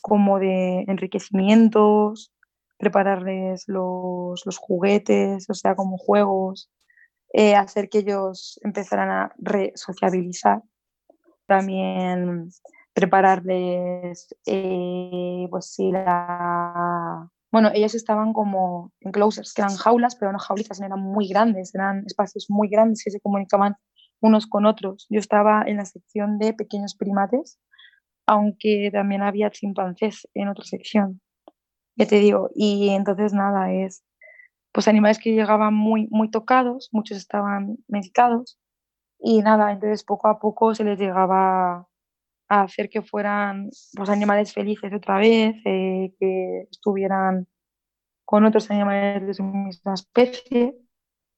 como 0.00 0.38
de 0.38 0.84
enriquecimientos, 0.88 2.32
prepararles 2.78 3.64
los, 3.68 4.44
los 4.44 4.58
juguetes, 4.58 5.48
o 5.48 5.54
sea, 5.54 5.74
como 5.74 5.98
juegos, 5.98 6.70
hacer 7.56 7.88
que 7.88 7.98
ellos 7.98 8.58
empezaran 8.62 9.10
a 9.10 9.32
resociabilizar. 9.38 10.62
También 11.46 12.50
prepararles, 12.94 14.34
eh, 14.46 15.46
pues 15.50 15.66
sí, 15.74 15.92
la... 15.92 17.28
Bueno, 17.52 17.70
ellos 17.74 17.94
estaban 17.94 18.32
como 18.32 18.92
en 19.00 19.12
closers, 19.12 19.54
que 19.54 19.62
eran 19.62 19.76
jaulas, 19.76 20.16
pero 20.16 20.32
no 20.32 20.38
jaulitas, 20.38 20.80
eran 20.80 21.00
muy 21.00 21.28
grandes, 21.28 21.74
eran 21.74 22.04
espacios 22.06 22.46
muy 22.48 22.68
grandes 22.68 23.02
que 23.04 23.10
se 23.10 23.20
comunicaban 23.20 23.76
unos 24.20 24.46
con 24.46 24.66
otros. 24.66 25.06
Yo 25.10 25.20
estaba 25.20 25.62
en 25.66 25.76
la 25.76 25.84
sección 25.84 26.38
de 26.38 26.54
pequeños 26.54 26.94
primates, 26.96 27.58
aunque 28.26 28.90
también 28.92 29.22
había 29.22 29.50
chimpancés 29.50 30.28
en 30.34 30.48
otra 30.48 30.64
sección, 30.64 31.20
ya 31.96 32.06
te 32.06 32.18
digo, 32.20 32.50
y 32.54 32.90
entonces 32.90 33.32
nada, 33.34 33.72
es 33.72 34.04
pues 34.72 34.88
animales 34.88 35.18
que 35.20 35.32
llegaban 35.32 35.74
muy, 35.74 36.08
muy 36.10 36.30
tocados, 36.30 36.90
muchos 36.92 37.18
estaban 37.18 37.78
medicados, 37.88 38.58
y 39.20 39.40
nada, 39.42 39.72
entonces 39.72 40.04
poco 40.04 40.28
a 40.28 40.38
poco 40.40 40.74
se 40.74 40.84
les 40.84 40.98
llegaba 41.00 41.86
a 42.50 42.62
hacer 42.62 42.88
que 42.90 43.02
fueran 43.02 43.70
pues, 43.96 44.10
animales 44.10 44.52
felices 44.54 44.92
otra 44.94 45.18
vez, 45.18 45.56
eh, 45.66 46.14
que 46.20 46.68
estuvieran 46.70 47.48
con 48.26 48.44
otros 48.46 48.70
animales 48.70 49.26
de 49.26 49.34
su 49.34 49.44
misma 49.44 49.94
especie, 49.94 50.76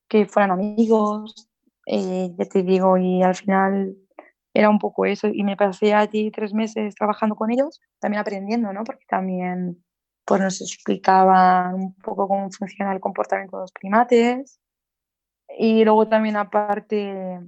que 0.08 0.26
fueran 0.26 0.52
amigos, 0.52 1.48
eh, 1.86 2.30
ya 2.38 2.46
te 2.46 2.62
digo, 2.64 2.98
y 2.98 3.22
al 3.22 3.34
final 3.36 3.96
era 4.58 4.70
un 4.70 4.78
poco 4.78 5.06
eso. 5.06 5.28
Y 5.28 5.44
me 5.44 5.56
pasé 5.56 5.94
allí 5.94 6.30
tres 6.30 6.52
meses 6.52 6.94
trabajando 6.94 7.36
con 7.36 7.50
ellos, 7.50 7.80
también 8.00 8.20
aprendiendo, 8.20 8.72
¿no? 8.72 8.84
Porque 8.84 9.04
también 9.08 9.84
pues, 10.24 10.40
nos 10.40 10.60
explicaban 10.60 11.74
un 11.74 11.94
poco 11.94 12.28
cómo 12.28 12.50
funciona 12.50 12.92
el 12.92 13.00
comportamiento 13.00 13.56
de 13.58 13.62
los 13.62 13.72
primates. 13.72 14.60
Y 15.58 15.84
luego 15.84 16.08
también 16.08 16.36
aparte 16.36 17.40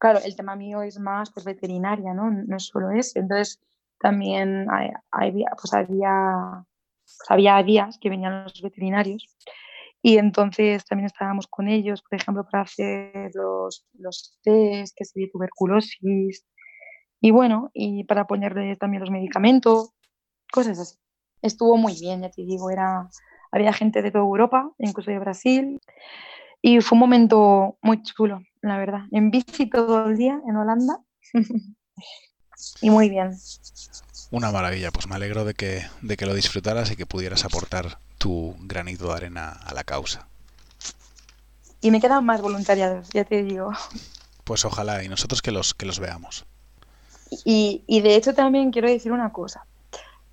claro, 0.00 0.18
el 0.24 0.34
tema 0.34 0.56
mío 0.56 0.82
es 0.82 0.98
más 0.98 1.30
pues, 1.30 1.44
veterinaria, 1.44 2.14
¿no? 2.14 2.30
No 2.30 2.58
solo 2.58 2.90
eso. 2.90 3.20
Entonces, 3.20 3.60
también 4.00 4.66
hay, 4.70 5.32
pues, 5.32 5.74
había, 5.74 6.64
pues, 7.04 7.18
había 7.28 7.62
días 7.62 7.98
que 8.00 8.10
venían 8.10 8.44
los 8.44 8.60
veterinarios 8.62 9.36
y 10.02 10.16
entonces 10.18 10.84
también 10.84 11.06
estábamos 11.06 11.46
con 11.46 11.68
ellos, 11.68 12.02
por 12.02 12.18
ejemplo, 12.18 12.46
para 12.50 12.62
hacer 12.62 13.30
los, 13.34 13.86
los 13.94 14.38
test, 14.42 14.94
que 14.96 15.04
sería 15.04 15.28
tuberculosis, 15.30 16.44
y 17.20 17.30
bueno, 17.30 17.70
y 17.74 18.04
para 18.04 18.26
ponerle 18.26 18.76
también 18.76 19.00
los 19.00 19.10
medicamentos, 19.10 19.90
cosas 20.50 20.78
así. 20.78 20.96
Estuvo 21.42 21.76
muy 21.76 21.94
bien, 22.00 22.22
ya 22.22 22.30
te 22.30 22.42
digo, 22.42 22.70
era, 22.70 23.08
había 23.52 23.72
gente 23.72 24.02
de 24.02 24.10
toda 24.10 24.24
Europa, 24.24 24.70
incluso 24.78 25.10
de 25.10 25.18
Brasil, 25.18 25.80
y 26.62 26.80
fue 26.80 26.96
un 26.96 27.00
momento 27.00 27.78
muy 27.82 28.02
chulo, 28.02 28.42
la 28.62 28.78
verdad. 28.78 29.00
En 29.10 29.30
bici 29.30 29.68
todo 29.68 30.06
el 30.06 30.16
día 30.16 30.40
en 30.46 30.56
Holanda. 30.56 31.00
y 32.82 32.90
muy 32.90 33.08
bien. 33.10 33.32
Una 34.30 34.50
maravilla, 34.50 34.90
pues 34.90 35.06
me 35.06 35.14
alegro 35.14 35.44
de 35.44 35.54
que, 35.54 35.82
de 36.02 36.16
que 36.16 36.26
lo 36.26 36.34
disfrutaras 36.34 36.90
y 36.90 36.96
que 36.96 37.06
pudieras 37.06 37.44
aportar 37.44 37.98
tu 38.20 38.54
granito 38.60 39.08
de 39.08 39.14
arena 39.14 39.48
a 39.50 39.74
la 39.74 39.82
causa. 39.82 40.28
Y 41.80 41.90
me 41.90 42.00
quedan 42.00 42.24
más 42.24 42.42
voluntariados, 42.42 43.08
ya 43.10 43.24
te 43.24 43.42
digo. 43.42 43.70
Pues 44.44 44.64
ojalá, 44.64 45.02
y 45.02 45.08
nosotros 45.08 45.42
que 45.42 45.50
los, 45.50 45.74
que 45.74 45.86
los 45.86 45.98
veamos. 45.98 46.46
Y, 47.44 47.82
y 47.86 48.02
de 48.02 48.16
hecho 48.16 48.34
también 48.34 48.70
quiero 48.70 48.88
decir 48.88 49.10
una 49.12 49.32
cosa. 49.32 49.66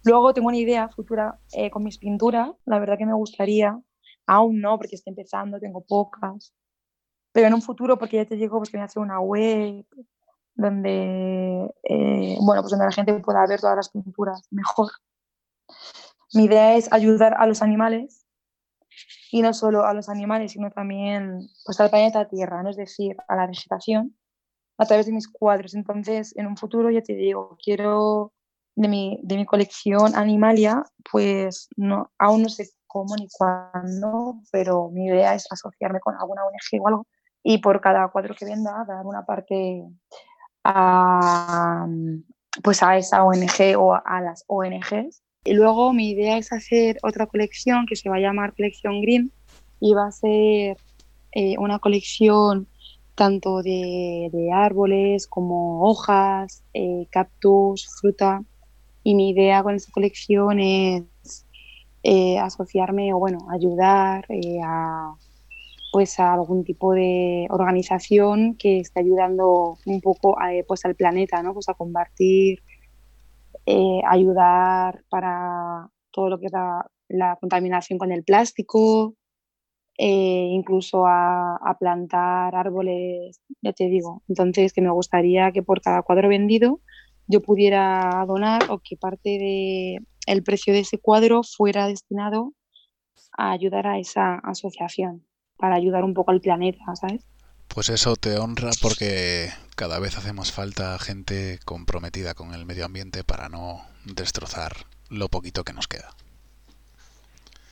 Luego 0.03 0.34
tengo 0.34 0.50
una 0.50 0.58
idea 0.58 0.89
futura 0.89 1.39
eh, 1.53 1.70
con 1.70 1.84
mis 1.84 1.98
pinturas, 1.98 2.51
la 2.65 2.79
verdad 2.79 2.98
que 2.98 3.06
me 3.06 3.13
gustaría 3.13 3.79
Aún 4.27 4.60
no, 4.60 4.77
porque 4.77 4.96
estoy 4.96 5.12
empezando, 5.12 5.60
tengo 5.60 5.82
pocas. 5.82 6.53
Pero 7.32 7.48
en 7.48 7.53
un 7.53 7.62
futuro, 7.62 7.98
porque 7.98 8.17
ya 8.17 8.25
te 8.25 8.36
digo, 8.36 8.58
pues 8.58 8.70
que 8.70 8.77
voy 8.77 8.82
a 8.82 8.86
hacer 8.86 9.01
una 9.01 9.22
web 9.22 9.86
donde, 10.53 11.74
eh, 11.84 12.38
bueno, 12.41 12.62
pues 12.62 12.72
donde 12.72 12.86
la 12.86 12.91
gente 12.91 13.13
pueda 13.20 13.48
ver 13.48 13.62
todas 13.62 13.77
las 13.77 13.89
pinturas 13.89 14.41
mejor. 14.51 14.91
Mi 16.34 16.46
idea 16.46 16.75
es 16.75 16.91
ayudar 16.91 17.36
a 17.38 17.48
los 17.48 17.62
animales 17.62 18.25
y 19.31 19.41
no 19.41 19.53
solo 19.53 19.86
a 19.86 19.93
los 19.93 20.10
animales, 20.10 20.53
sino 20.53 20.72
también 20.72 21.48
pues, 21.65 21.79
al 21.79 21.89
planeta 21.89 22.27
Tierra, 22.27 22.63
¿no? 22.63 22.69
es 22.69 22.77
decir, 22.77 23.15
a 23.27 23.36
la 23.36 23.48
vegetación, 23.48 24.15
a 24.77 24.86
través 24.86 25.05
de 25.05 25.13
mis 25.13 25.27
cuadros. 25.27 25.75
Entonces, 25.75 26.36
en 26.36 26.48
un 26.48 26.57
futuro, 26.57 26.89
ya 26.89 27.01
te 27.01 27.13
digo, 27.13 27.57
quiero 27.63 28.34
de 28.75 28.88
mi, 28.88 29.19
de 29.24 29.38
mi 29.38 29.46
colección 29.46 30.15
Animalia, 30.15 30.84
pues 31.12 31.69
no, 31.75 32.12
aún 32.19 32.43
no 32.43 32.50
sé 32.50 32.69
cómo 32.86 33.15
ni 33.15 33.27
cuándo, 33.29 34.41
pero 34.51 34.89
mi 34.89 35.07
idea 35.07 35.34
es 35.34 35.46
asociarme 35.51 36.00
con 36.00 36.15
alguna 36.15 36.43
ONG 36.46 36.81
o 36.81 36.88
algo 36.88 37.07
y 37.43 37.60
por 37.60 37.81
cada 37.81 38.07
cuadro 38.10 38.36
que 38.36 38.46
venda 38.46 38.86
dar 38.88 39.05
una 39.05 39.25
parte 39.25 39.84
a, 40.63 41.88
pues 42.63 42.84
a 42.84 42.98
esa 42.98 43.24
ONG 43.24 43.77
o 43.77 43.96
a 43.96 44.22
las 44.22 44.43
ONGs. 44.48 45.24
Y 45.48 45.54
luego 45.54 45.94
mi 45.94 46.10
idea 46.10 46.38
es 46.38 46.51
hacer 46.51 46.98
otra 47.04 47.25
colección 47.25 47.86
que 47.86 47.96
se 47.96 48.10
va 48.10 48.18
a 48.18 48.20
llamar 48.20 48.54
Colección 48.54 49.01
Green 49.01 49.32
y 49.80 49.94
va 49.94 50.08
a 50.08 50.12
ser 50.12 50.75
eh, 51.32 51.56
una 51.58 51.80
colección 51.80 52.68
tanto 53.16 53.63
de, 53.63 54.50
árboles 54.54 55.25
como 55.25 55.84
hojas, 55.84 56.63
eh, 56.74 57.08
cactus, 57.12 57.88
fruta. 58.01 58.44
Y 59.04 59.16
mi 59.16 59.30
idea 59.30 59.63
con 59.63 59.75
esta 59.75 59.89
colección 59.94 60.60
es 60.60 61.46
eh, 62.04 62.38
asociarme 62.39 63.13
o 63.13 63.20
bueno, 63.20 63.48
ayudar 63.50 64.27
a 64.66 65.13
pues 65.94 66.20
a 66.20 66.34
algún 66.34 66.66
tipo 66.66 66.94
de 66.94 67.48
organización 67.50 68.56
que 68.56 68.82
esté 68.82 69.00
ayudando 69.00 69.77
un 69.86 70.01
poco 70.01 70.38
a, 70.38 70.50
pues 70.68 70.84
al 70.84 70.96
planeta, 70.96 71.42
¿no? 71.42 71.54
Pues 71.54 71.70
a 71.70 71.74
combatir, 71.74 72.62
eh, 73.69 74.00
ayudar 74.07 75.03
para 75.09 75.89
todo 76.12 76.29
lo 76.29 76.39
que 76.39 76.45
es 76.45 76.53
la, 76.53 77.38
contaminación 77.41 78.00
con 78.00 78.13
el 78.13 78.24
plástico, 78.24 79.15
incluso 79.97 81.05
a, 81.05 81.75
plantar 81.77 82.55
árboles, 82.55 83.41
ya 83.62 83.74
te 83.74 83.89
digo. 83.89 84.24
Entonces, 84.29 84.71
que 84.71 84.81
me 84.81 84.91
gustaría 84.91 85.51
que 85.51 85.63
por 85.63 85.81
cada 85.81 86.01
cuadro 86.03 86.29
vendido 86.29 86.79
yo 87.27 87.41
pudiera 87.41 88.24
donar 88.25 88.71
o 88.71 88.79
que 88.79 88.95
parte 88.95 89.31
de, 89.31 89.97
el 90.27 90.43
precio 90.43 90.71
de 90.71 90.79
ese 90.79 90.97
cuadro 90.97 91.41
fuera 91.43 91.88
destinado 91.88 92.53
a 93.38 93.51
ayudar 93.51 93.86
a 93.86 94.00
esa 94.00 94.36
asociación, 94.36 95.25
para 95.57 95.75
ayudar 95.75 96.05
un 96.05 96.13
poco 96.13 96.31
al 96.31 96.39
planeta, 96.39 96.79
¿sabes? 96.95 97.27
Pues 97.67 97.89
eso 97.89 98.15
te 98.15 98.38
honra 98.38 98.71
porque 98.81 99.50
cada 99.77 100.00
vez 100.00 100.17
hace 100.17 100.34
más 100.34 100.51
falta 100.51 100.98
gente 100.98 101.60
comprometida 101.63 102.34
con 102.34 102.55
el 102.55 102.65
medio 102.65 102.84
ambiente 102.84 103.24
para 103.24 103.48
no 103.48 103.86
destrozar 104.05 104.74
lo 105.07 105.29
poquito 105.29 105.63
que 105.63 105.72
nos 105.72 105.88
queda. 105.88 106.15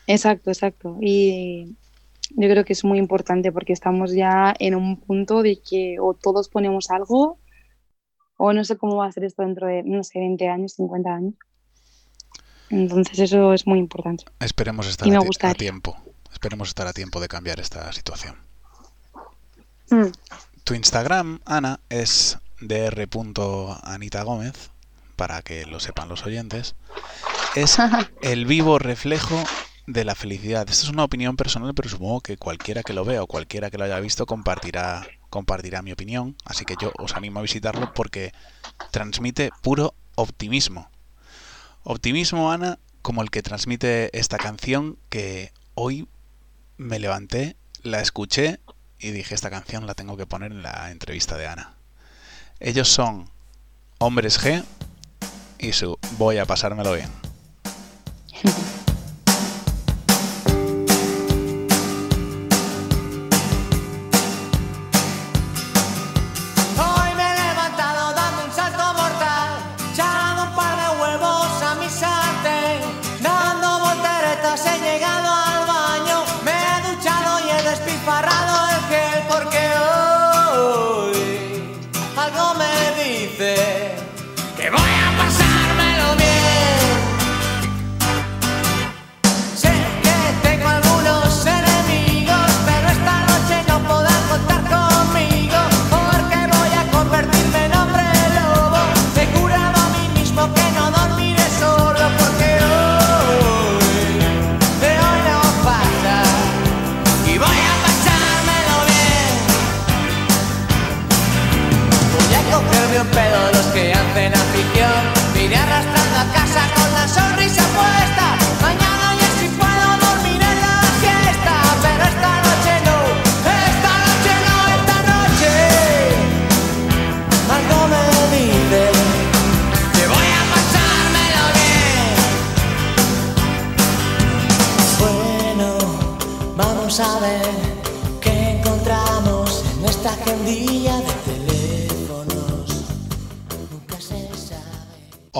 Exacto, 0.05 0.51
exacto. 0.51 0.97
Y 1.01 1.75
yo 2.29 2.47
creo 2.47 2.63
que 2.63 2.73
es 2.73 2.85
muy 2.85 2.99
importante 2.99 3.51
porque 3.51 3.73
estamos 3.73 4.13
ya 4.13 4.53
en 4.59 4.75
un 4.75 5.01
punto 5.01 5.41
de 5.41 5.59
que 5.59 5.97
o 5.99 6.13
todos 6.13 6.47
ponemos 6.47 6.91
algo 6.91 7.39
o 8.37 8.53
no 8.53 8.63
sé 8.63 8.77
cómo 8.77 8.97
va 8.97 9.07
a 9.07 9.11
ser 9.11 9.23
esto 9.23 9.41
dentro 9.41 9.65
de, 9.65 9.81
no 9.83 10.03
sé, 10.03 10.19
20 10.19 10.47
años, 10.47 10.73
50 10.73 11.09
años. 11.09 11.33
Entonces 12.69 13.17
eso 13.17 13.51
es 13.51 13.65
muy 13.65 13.79
importante. 13.79 14.25
Esperemos 14.39 14.87
estar 14.87 15.07
a, 15.07 15.55
tiempo. 15.55 15.97
Esperemos 16.31 16.67
estar 16.67 16.85
a 16.85 16.93
tiempo 16.93 17.19
de 17.19 17.27
cambiar 17.27 17.59
esta 17.59 17.91
situación. 17.93 18.35
Mm. 19.89 20.11
Tu 20.65 20.73
Instagram, 20.73 21.39
Ana, 21.45 21.79
es 21.89 22.39
dr.anitagómez, 22.59 24.71
para 25.15 25.43
que 25.43 25.67
lo 25.67 25.79
sepan 25.79 26.09
los 26.09 26.25
oyentes. 26.25 26.73
Es 27.55 27.77
el 28.23 28.47
vivo 28.47 28.79
reflejo 28.79 29.43
de 29.85 30.05
la 30.05 30.15
felicidad. 30.15 30.67
Esta 30.67 30.85
es 30.85 30.89
una 30.89 31.03
opinión 31.03 31.37
personal, 31.37 31.75
pero 31.75 31.87
supongo 31.87 32.21
que 32.21 32.37
cualquiera 32.37 32.81
que 32.81 32.93
lo 32.93 33.05
vea 33.05 33.21
o 33.21 33.27
cualquiera 33.27 33.69
que 33.69 33.77
lo 33.77 33.83
haya 33.83 33.99
visto 33.99 34.25
compartirá, 34.25 35.05
compartirá 35.29 35.83
mi 35.83 35.91
opinión. 35.91 36.35
Así 36.45 36.65
que 36.65 36.73
yo 36.81 36.91
os 36.97 37.13
animo 37.13 37.37
a 37.37 37.43
visitarlo 37.43 37.93
porque 37.93 38.33
transmite 38.89 39.51
puro 39.61 39.93
optimismo. 40.15 40.89
Optimismo, 41.83 42.51
Ana, 42.51 42.79
como 43.03 43.21
el 43.21 43.29
que 43.29 43.43
transmite 43.43 44.17
esta 44.17 44.39
canción 44.39 44.97
que 45.09 45.53
hoy 45.75 46.07
me 46.77 46.97
levanté, 46.97 47.55
la 47.83 48.01
escuché 48.01 48.61
y 49.05 49.11
dije, 49.11 49.35
esta 49.35 49.51
canción 49.51 49.85
la 49.85 49.93
tengo 49.93 50.17
que 50.17 50.25
poner 50.25 50.51
en 50.51 50.63
la 50.63 50.89
entrevista 50.89 51.37
de 51.37 51.45
Ana. 51.45 51.75
Ellos 52.59 52.89
son 52.89 53.29
Hombres 53.99 54.43
G 54.43 54.63
y 55.59 55.73
su 55.73 55.99
Voy 56.17 56.39
a 56.39 56.45
pasármelo 56.45 56.93
bien. 56.93 57.09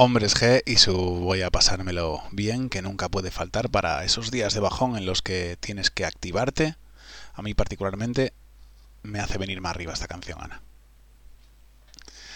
Hombres 0.06 0.36
G 0.36 0.62
y 0.68 0.76
su 0.76 0.94
voy 0.94 1.42
a 1.42 1.50
pasármelo 1.50 2.22
bien, 2.32 2.70
que 2.70 2.84
nunca 2.84 3.10
puede 3.10 3.32
faltar 3.32 3.72
para 3.72 4.04
esos 4.04 4.30
días 4.30 4.54
de 4.54 4.60
bajón 4.60 4.96
en 4.98 5.08
los 5.08 5.24
que 5.24 5.58
tienes 5.60 5.90
que 5.90 6.06
activarte. 6.06 6.76
A 7.34 7.42
mí 7.42 7.56
particularmente 7.56 8.32
me 9.02 9.20
hace 9.20 9.40
venir 9.40 9.62
más 9.62 9.72
arriba 9.72 9.94
esta 9.94 10.06
canción, 10.06 10.38
Ana. 10.40 10.62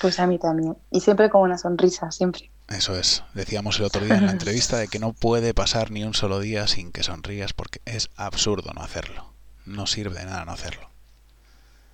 Pues 0.01 0.19
a 0.19 0.25
mí 0.25 0.39
también. 0.39 0.77
Y 0.89 1.01
siempre 1.01 1.29
con 1.29 1.43
una 1.43 1.59
sonrisa, 1.59 2.09
siempre. 2.09 2.49
Eso 2.69 2.97
es. 2.97 3.23
Decíamos 3.35 3.77
el 3.77 3.85
otro 3.85 4.03
día 4.03 4.15
en 4.15 4.25
la 4.25 4.31
entrevista 4.39 4.77
de 4.77 4.87
que 4.87 4.97
no 4.97 5.13
puede 5.13 5.53
pasar 5.53 5.91
ni 5.91 6.03
un 6.03 6.15
solo 6.15 6.39
día 6.39 6.65
sin 6.65 6.91
que 6.91 7.03
sonrías 7.03 7.53
porque 7.53 7.81
es 7.85 8.09
absurdo 8.15 8.73
no 8.73 8.81
hacerlo. 8.81 9.31
No 9.67 9.85
sirve 9.85 10.17
de 10.17 10.25
nada 10.25 10.43
no 10.43 10.53
hacerlo. 10.53 10.89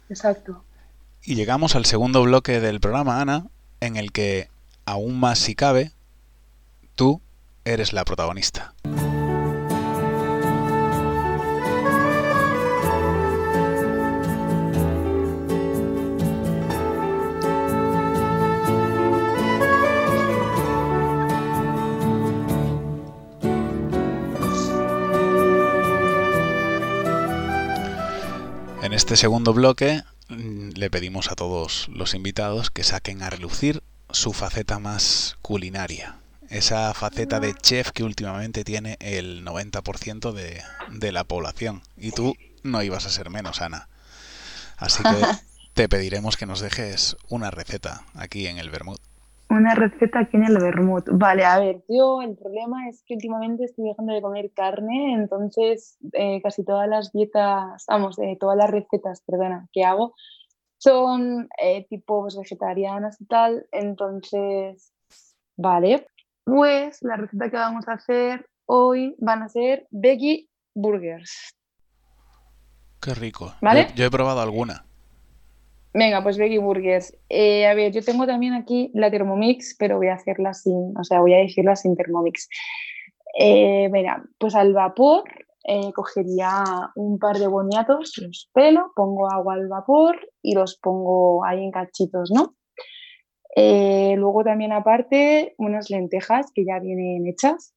Exacto. 0.07 0.63
Y 1.21 1.35
llegamos 1.35 1.75
al 1.75 1.83
segundo 1.83 2.23
bloque 2.23 2.61
del 2.61 2.79
programa, 2.79 3.19
Ana, 3.19 3.47
en 3.81 3.97
el 3.97 4.13
que 4.13 4.54
aún 4.85 5.19
más 5.19 5.39
si 5.39 5.55
cabe, 5.55 5.91
tú 6.95 7.21
eres 7.65 7.93
la 7.93 8.05
protagonista. 8.05 8.73
En 28.83 28.93
este 28.93 29.15
segundo 29.15 29.51
bloque 29.51 30.03
mm, 30.29 30.69
le 30.75 30.89
pedimos 30.91 31.31
a 31.31 31.35
todos 31.35 31.87
los 31.89 32.13
invitados 32.13 32.69
que 32.69 32.83
saquen 32.83 33.23
a 33.23 33.31
relucir 33.31 33.81
su 34.15 34.31
faceta 34.31 34.79
más 34.79 35.37
culinaria. 35.41 36.15
Esa 36.49 36.93
faceta 36.93 37.39
de 37.39 37.53
chef 37.53 37.91
que 37.91 38.03
últimamente 38.03 38.63
tiene 38.63 38.97
el 39.01 39.45
90% 39.45 40.31
de, 40.31 40.61
de 40.91 41.11
la 41.11 41.25
población. 41.25 41.81
Y 41.97 42.11
tú 42.11 42.33
no 42.63 42.81
ibas 42.81 43.05
a 43.05 43.09
ser 43.09 43.29
menos, 43.29 43.61
Ana. 43.61 43.89
Así 44.77 45.03
que 45.03 45.09
te 45.73 45.89
pediremos 45.89 46.37
que 46.37 46.45
nos 46.45 46.61
dejes 46.61 47.17
una 47.29 47.51
receta 47.51 48.01
aquí 48.15 48.47
en 48.47 48.57
el 48.57 48.69
Bermud. 48.69 48.97
Una 49.49 49.75
receta 49.75 50.21
aquí 50.21 50.37
en 50.37 50.45
el 50.45 50.57
Bermud. 50.57 51.03
Vale, 51.11 51.43
a 51.43 51.59
ver, 51.59 51.83
yo 51.89 52.21
el 52.21 52.35
problema 52.35 52.87
es 52.89 53.03
que 53.05 53.15
últimamente 53.15 53.65
estoy 53.65 53.89
dejando 53.89 54.13
de 54.13 54.21
comer 54.21 54.51
carne, 54.55 55.13
entonces 55.13 55.97
eh, 56.13 56.41
casi 56.41 56.63
todas 56.63 56.87
las 56.87 57.11
dietas, 57.11 57.85
vamos, 57.87 58.17
eh, 58.19 58.37
todas 58.39 58.57
las 58.57 58.69
recetas, 58.71 59.21
perdona, 59.21 59.67
que 59.73 59.83
hago 59.83 60.15
son 60.85 61.49
eh, 61.59 61.87
tipos 61.89 62.37
vegetarianas 62.37 63.19
y 63.19 63.25
tal. 63.25 63.65
Entonces, 63.71 64.93
vale, 65.57 66.07
pues 66.43 67.01
la 67.01 67.17
receta 67.17 67.49
que 67.49 67.57
vamos 67.57 67.87
a 67.87 67.93
hacer 67.93 68.47
hoy 68.65 69.15
van 69.17 69.41
a 69.41 69.49
ser 69.49 69.87
veggie 69.89 70.47
burgers. 70.75 71.55
Qué 73.01 73.15
rico. 73.15 73.53
¿Vale? 73.61 73.87
Yo, 73.95 74.05
he 74.05 74.11
probado 74.11 74.41
alguna. 74.41 74.85
Venga, 75.93 76.21
pues 76.21 76.37
veggie 76.37 76.59
burgers. 76.59 77.17
Eh, 77.29 77.65
a 77.65 77.73
ver, 77.73 77.91
yo 77.91 78.03
tengo 78.03 78.27
también 78.27 78.53
aquí 78.53 78.91
la 78.93 79.09
Thermomix, 79.09 79.75
pero 79.79 79.97
voy 79.97 80.09
a 80.09 80.15
hacerla 80.15 80.53
sin, 80.53 80.93
o 80.97 81.03
sea, 81.03 81.19
voy 81.19 81.33
a 81.33 81.37
decirla 81.37 81.75
sin 81.75 81.95
Thermomix. 81.95 82.47
Eh, 83.39 83.89
mira, 83.91 84.23
pues 84.37 84.53
al 84.53 84.73
vapor 84.73 85.23
eh, 85.67 85.91
cogería 85.93 86.63
un 86.95 87.17
par 87.17 87.37
de 87.37 87.47
boniatos, 87.47 88.13
los 88.17 88.49
pelo, 88.53 88.91
pongo 88.95 89.31
agua 89.31 89.55
al 89.55 89.67
vapor 89.67 90.19
y 90.41 90.53
los 90.53 90.77
pongo 90.77 91.43
ahí 91.43 91.63
en 91.63 91.71
cachitos, 91.71 92.31
¿no? 92.31 92.55
Eh, 93.55 94.15
luego 94.17 94.43
también 94.43 94.73
aparte 94.73 95.55
unas 95.57 95.89
lentejas 95.89 96.51
que 96.53 96.65
ya 96.65 96.79
vienen 96.79 97.25
hechas 97.25 97.73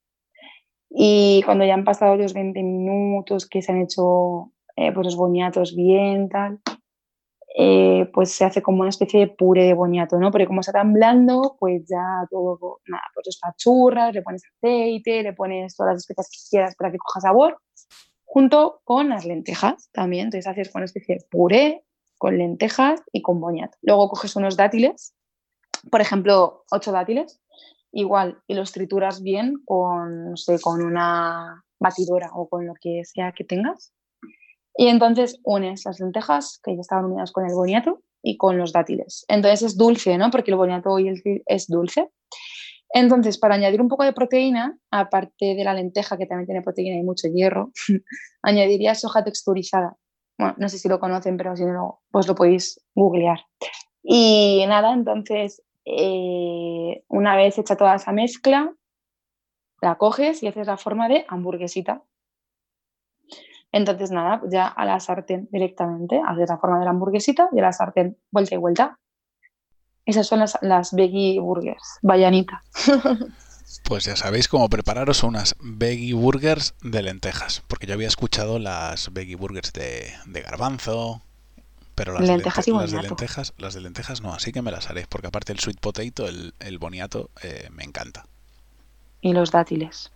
y 0.90 1.42
cuando 1.44 1.64
ya 1.64 1.74
han 1.74 1.84
pasado 1.84 2.16
los 2.16 2.34
20 2.34 2.62
minutos 2.62 3.48
que 3.48 3.62
se 3.62 3.72
han 3.72 3.82
hecho 3.82 4.52
eh, 4.76 4.92
pues 4.92 5.06
los 5.06 5.16
boniatos 5.16 5.76
bien, 5.76 6.28
tal, 6.28 6.60
eh, 7.60 8.08
pues 8.14 8.30
se 8.30 8.44
hace 8.44 8.62
como 8.62 8.82
una 8.82 8.90
especie 8.90 9.18
de 9.18 9.26
puré 9.26 9.64
de 9.64 9.74
boniato, 9.74 10.16
¿no? 10.20 10.30
Pero 10.30 10.46
como 10.46 10.60
está 10.60 10.70
tan 10.70 10.92
blando, 10.92 11.56
pues 11.58 11.82
ya 11.88 12.24
todo, 12.30 12.78
nada, 12.86 13.02
pues 13.12 13.26
los 13.26 13.38
pachurras, 13.40 14.14
le 14.14 14.22
pones 14.22 14.44
aceite, 14.44 15.24
le 15.24 15.32
pones 15.32 15.74
todas 15.74 15.94
las 15.94 16.02
especias 16.02 16.28
que 16.30 16.38
quieras 16.50 16.76
para 16.76 16.92
que 16.92 16.98
coja 16.98 17.20
sabor, 17.20 17.58
junto 18.24 18.80
con 18.84 19.08
las 19.08 19.24
lentejas 19.24 19.90
también. 19.92 20.26
Entonces 20.26 20.46
haces 20.46 20.70
una 20.72 20.84
especie 20.84 21.16
de 21.16 21.24
puré 21.28 21.84
con 22.16 22.38
lentejas 22.38 23.02
y 23.12 23.22
con 23.22 23.40
boniato. 23.40 23.76
Luego 23.82 24.08
coges 24.08 24.36
unos 24.36 24.56
dátiles, 24.56 25.16
por 25.90 26.00
ejemplo, 26.00 26.64
ocho 26.70 26.92
dátiles, 26.92 27.40
igual, 27.90 28.40
y 28.46 28.54
los 28.54 28.70
trituras 28.70 29.20
bien 29.20 29.54
con, 29.64 30.30
no 30.30 30.36
sé, 30.36 30.60
con 30.60 30.80
una 30.80 31.64
batidora 31.80 32.30
o 32.34 32.48
con 32.48 32.68
lo 32.68 32.74
que 32.80 33.02
sea 33.04 33.32
que 33.32 33.42
tengas. 33.42 33.92
Y 34.80 34.86
entonces 34.86 35.40
unes 35.42 35.84
las 35.84 35.98
lentejas 35.98 36.60
que 36.62 36.76
ya 36.76 36.80
estaban 36.80 37.06
unidas 37.06 37.32
con 37.32 37.44
el 37.44 37.52
boniato 37.52 38.00
y 38.22 38.36
con 38.36 38.58
los 38.58 38.72
dátiles. 38.72 39.24
Entonces 39.26 39.62
es 39.62 39.76
dulce, 39.76 40.16
¿no? 40.16 40.30
Porque 40.30 40.52
el 40.52 40.56
boniato 40.56 40.96
y 41.00 41.08
el 41.08 41.20
es 41.46 41.66
dulce. 41.66 42.10
Entonces, 42.90 43.38
para 43.38 43.56
añadir 43.56 43.80
un 43.80 43.88
poco 43.88 44.04
de 44.04 44.12
proteína, 44.12 44.78
aparte 44.92 45.56
de 45.56 45.64
la 45.64 45.74
lenteja, 45.74 46.16
que 46.16 46.26
también 46.26 46.46
tiene 46.46 46.62
proteína 46.62 46.96
y 46.96 47.02
mucho 47.02 47.26
hierro, 47.26 47.72
añadiría 48.42 48.94
soja 48.94 49.24
texturizada. 49.24 49.96
Bueno, 50.38 50.54
no 50.58 50.68
sé 50.68 50.78
si 50.78 50.88
lo 50.88 51.00
conocen, 51.00 51.36
pero 51.36 51.56
si 51.56 51.64
no, 51.64 52.00
pues 52.12 52.28
lo 52.28 52.36
podéis 52.36 52.80
googlear. 52.94 53.40
Y 54.00 54.64
nada, 54.68 54.92
entonces, 54.92 55.60
eh, 55.84 57.02
una 57.08 57.34
vez 57.34 57.58
hecha 57.58 57.74
toda 57.74 57.96
esa 57.96 58.12
mezcla, 58.12 58.72
la 59.82 59.96
coges 59.96 60.40
y 60.44 60.46
haces 60.46 60.68
la 60.68 60.76
forma 60.76 61.08
de 61.08 61.24
hamburguesita. 61.26 62.04
Entonces, 63.72 64.10
nada, 64.10 64.40
ya 64.50 64.66
a 64.66 64.84
la 64.84 64.98
sartén 64.98 65.48
directamente, 65.52 66.20
haces 66.26 66.48
la 66.48 66.58
forma 66.58 66.78
de 66.78 66.84
la 66.84 66.90
hamburguesita 66.90 67.50
y 67.52 67.58
a 67.58 67.62
la 67.62 67.72
sartén 67.72 68.16
vuelta 68.30 68.54
y 68.54 68.58
vuelta. 68.58 68.98
Esas 70.06 70.26
son 70.26 70.38
las, 70.40 70.58
las 70.62 70.94
veggie 70.94 71.38
burgers, 71.38 71.98
vallanita. 72.02 72.62
Pues 73.84 74.04
ya 74.04 74.16
sabéis 74.16 74.48
cómo 74.48 74.68
prepararos 74.68 75.22
unas 75.22 75.54
veggie 75.60 76.14
burgers 76.14 76.74
de 76.82 77.02
lentejas, 77.02 77.62
porque 77.68 77.86
yo 77.86 77.94
había 77.94 78.08
escuchado 78.08 78.58
las 78.58 79.12
veggie 79.12 79.36
burgers 79.36 79.72
de, 79.72 80.12
garbanzo, 80.26 81.22
pero 81.94 82.12
las, 82.12 82.22
lentejas 82.22 82.64
de 82.64 82.72
las 82.72 82.90
de 82.90 83.02
lentejas, 83.02 83.54
las 83.58 83.74
de 83.74 83.80
lentejas 83.80 84.22
no, 84.22 84.32
así 84.32 84.52
que 84.52 84.62
me 84.62 84.70
las 84.70 84.88
haré, 84.90 85.06
porque 85.08 85.28
aparte 85.28 85.52
el 85.52 85.58
sweet 85.58 85.80
potato, 85.80 86.26
el, 86.26 86.78
boniato, 86.78 87.30
eh, 87.42 87.68
me 87.70 87.84
encanta. 87.84 88.26
Y 89.20 89.32
los 89.32 89.50
dátiles, 89.50 90.12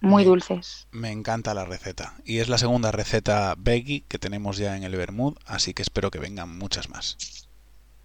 muy 0.00 0.24
dulces. 0.24 0.86
Me 0.90 1.10
encanta 1.10 1.54
la 1.54 1.64
receta, 1.64 2.14
y 2.24 2.38
es 2.38 2.48
la 2.48 2.58
segunda 2.58 2.92
receta 2.92 3.54
veggie 3.58 4.04
que 4.08 4.18
tenemos 4.18 4.56
ya 4.56 4.76
en 4.76 4.82
el 4.84 4.96
Bermud, 4.96 5.36
así 5.46 5.74
que 5.74 5.82
espero 5.82 6.10
que 6.10 6.18
vengan 6.18 6.56
muchas 6.56 6.88
más. 6.88 7.16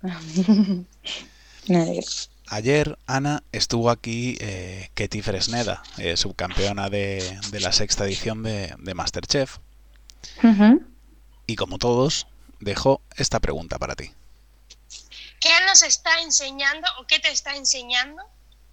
Ayer, 2.47 2.97
Ana, 3.08 3.43
estuvo 3.51 3.89
aquí 3.89 4.38
eh, 4.41 4.89
Ketty 4.93 5.21
Fresneda, 5.21 5.84
eh, 5.97 6.17
subcampeona 6.17 6.89
de, 6.89 7.39
la 7.54 7.71
sexta 7.71 8.06
edición 8.06 8.43
de, 8.43 8.75
Masterchef. 8.93 9.60
Y 11.47 11.56
como 11.56 11.77
todos, 11.77 12.27
dejó 12.60 13.01
esta 13.15 13.39
pregunta 13.39 13.80
para 13.80 13.95
ti. 13.95 14.12
¿Qué 15.39 15.49
nos 15.65 15.82
está 15.82 16.21
enseñando 16.21 16.88
o 16.99 17.08
qué 17.08 17.19
te 17.19 17.32
está 17.32 17.56
enseñando 17.56 18.21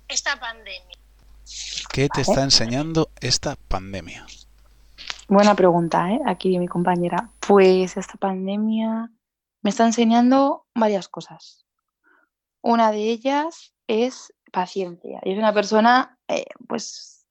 esta 0.09 0.39
pandemia? 0.41 0.99
¿Qué 1.93 2.09
te 2.09 2.21
está 2.21 2.43
enseñando 2.43 3.11
esta 3.21 3.57
pandemia? 3.57 4.27
Buena 5.29 5.55
pregunta, 5.55 6.11
¿eh? 6.11 6.21
Aquí 6.27 6.59
mi 6.59 6.69
compañera. 6.69 7.31
Pues 7.47 7.97
esta 7.97 8.15
pandemia 8.15 9.11
me 9.63 9.71
está 9.71 9.85
enseñando 9.85 10.67
varias 10.75 11.09
cosas. 11.09 11.67
Una 12.63 12.91
de 12.93 13.11
ellas 13.11 13.75
es 13.87 14.33
paciencia. 14.53 15.21
Y 15.25 15.33
es 15.33 15.39
una 15.39 15.53
persona, 15.53 16.19
eh, 16.29 16.47
pues, 16.67 17.27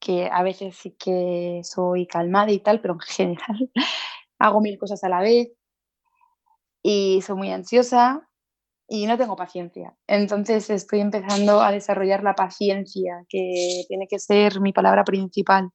que 0.00 0.28
a 0.32 0.42
veces 0.42 0.76
sí 0.76 0.96
que 0.98 1.60
soy 1.64 2.06
calmada 2.06 2.50
y 2.52 2.60
tal, 2.60 2.80
pero 2.80 2.94
en 2.94 3.00
general 3.36 3.70
hago 4.38 4.60
mil 4.60 4.78
cosas 4.78 5.02
a 5.04 5.08
la 5.08 5.20
vez 5.20 5.48
y 6.82 7.20
soy 7.22 7.36
muy 7.36 7.50
ansiosa 7.50 8.27
y 8.88 9.06
no 9.06 9.18
tengo 9.18 9.36
paciencia. 9.36 9.94
Entonces 10.06 10.70
estoy 10.70 11.00
empezando 11.00 11.60
a 11.60 11.70
desarrollar 11.70 12.22
la 12.22 12.34
paciencia, 12.34 13.24
que 13.28 13.84
tiene 13.86 14.08
que 14.08 14.18
ser 14.18 14.60
mi 14.60 14.72
palabra 14.72 15.04
principal, 15.04 15.70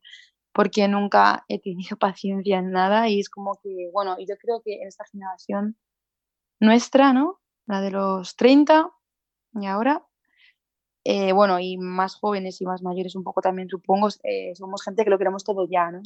porque 0.52 0.88
nunca 0.88 1.46
he 1.48 1.60
tenido 1.60 1.98
paciencia 2.00 2.58
en 2.58 2.72
nada 2.72 3.08
y 3.10 3.20
es 3.20 3.30
como 3.30 3.60
que, 3.64 3.90
bueno, 3.94 4.18
yo 4.20 4.36
creo 4.38 4.62
que 4.66 4.82
en 4.82 4.88
esta 4.88 5.06
generación 5.12 5.78
nuestra, 6.60 7.14
¿no? 7.14 7.40
La 7.68 7.82
de 7.82 7.92
los 7.92 8.36
30 8.36 8.90
y 9.54 9.68
ahora. 9.68 10.04
Eh, 11.06 11.34
bueno, 11.34 11.60
y 11.60 11.78
más 11.78 12.16
jóvenes 12.16 12.62
y 12.62 12.66
más 12.66 12.82
mayores 12.82 13.16
un 13.16 13.24
poco 13.24 13.42
también, 13.42 13.70
supongo, 13.70 14.08
eh, 14.24 14.56
somos 14.56 14.82
gente 14.84 15.04
que 15.04 15.10
lo 15.10 15.18
queremos 15.18 15.44
todo 15.44 15.68
ya, 15.70 15.92
¿no? 15.92 16.02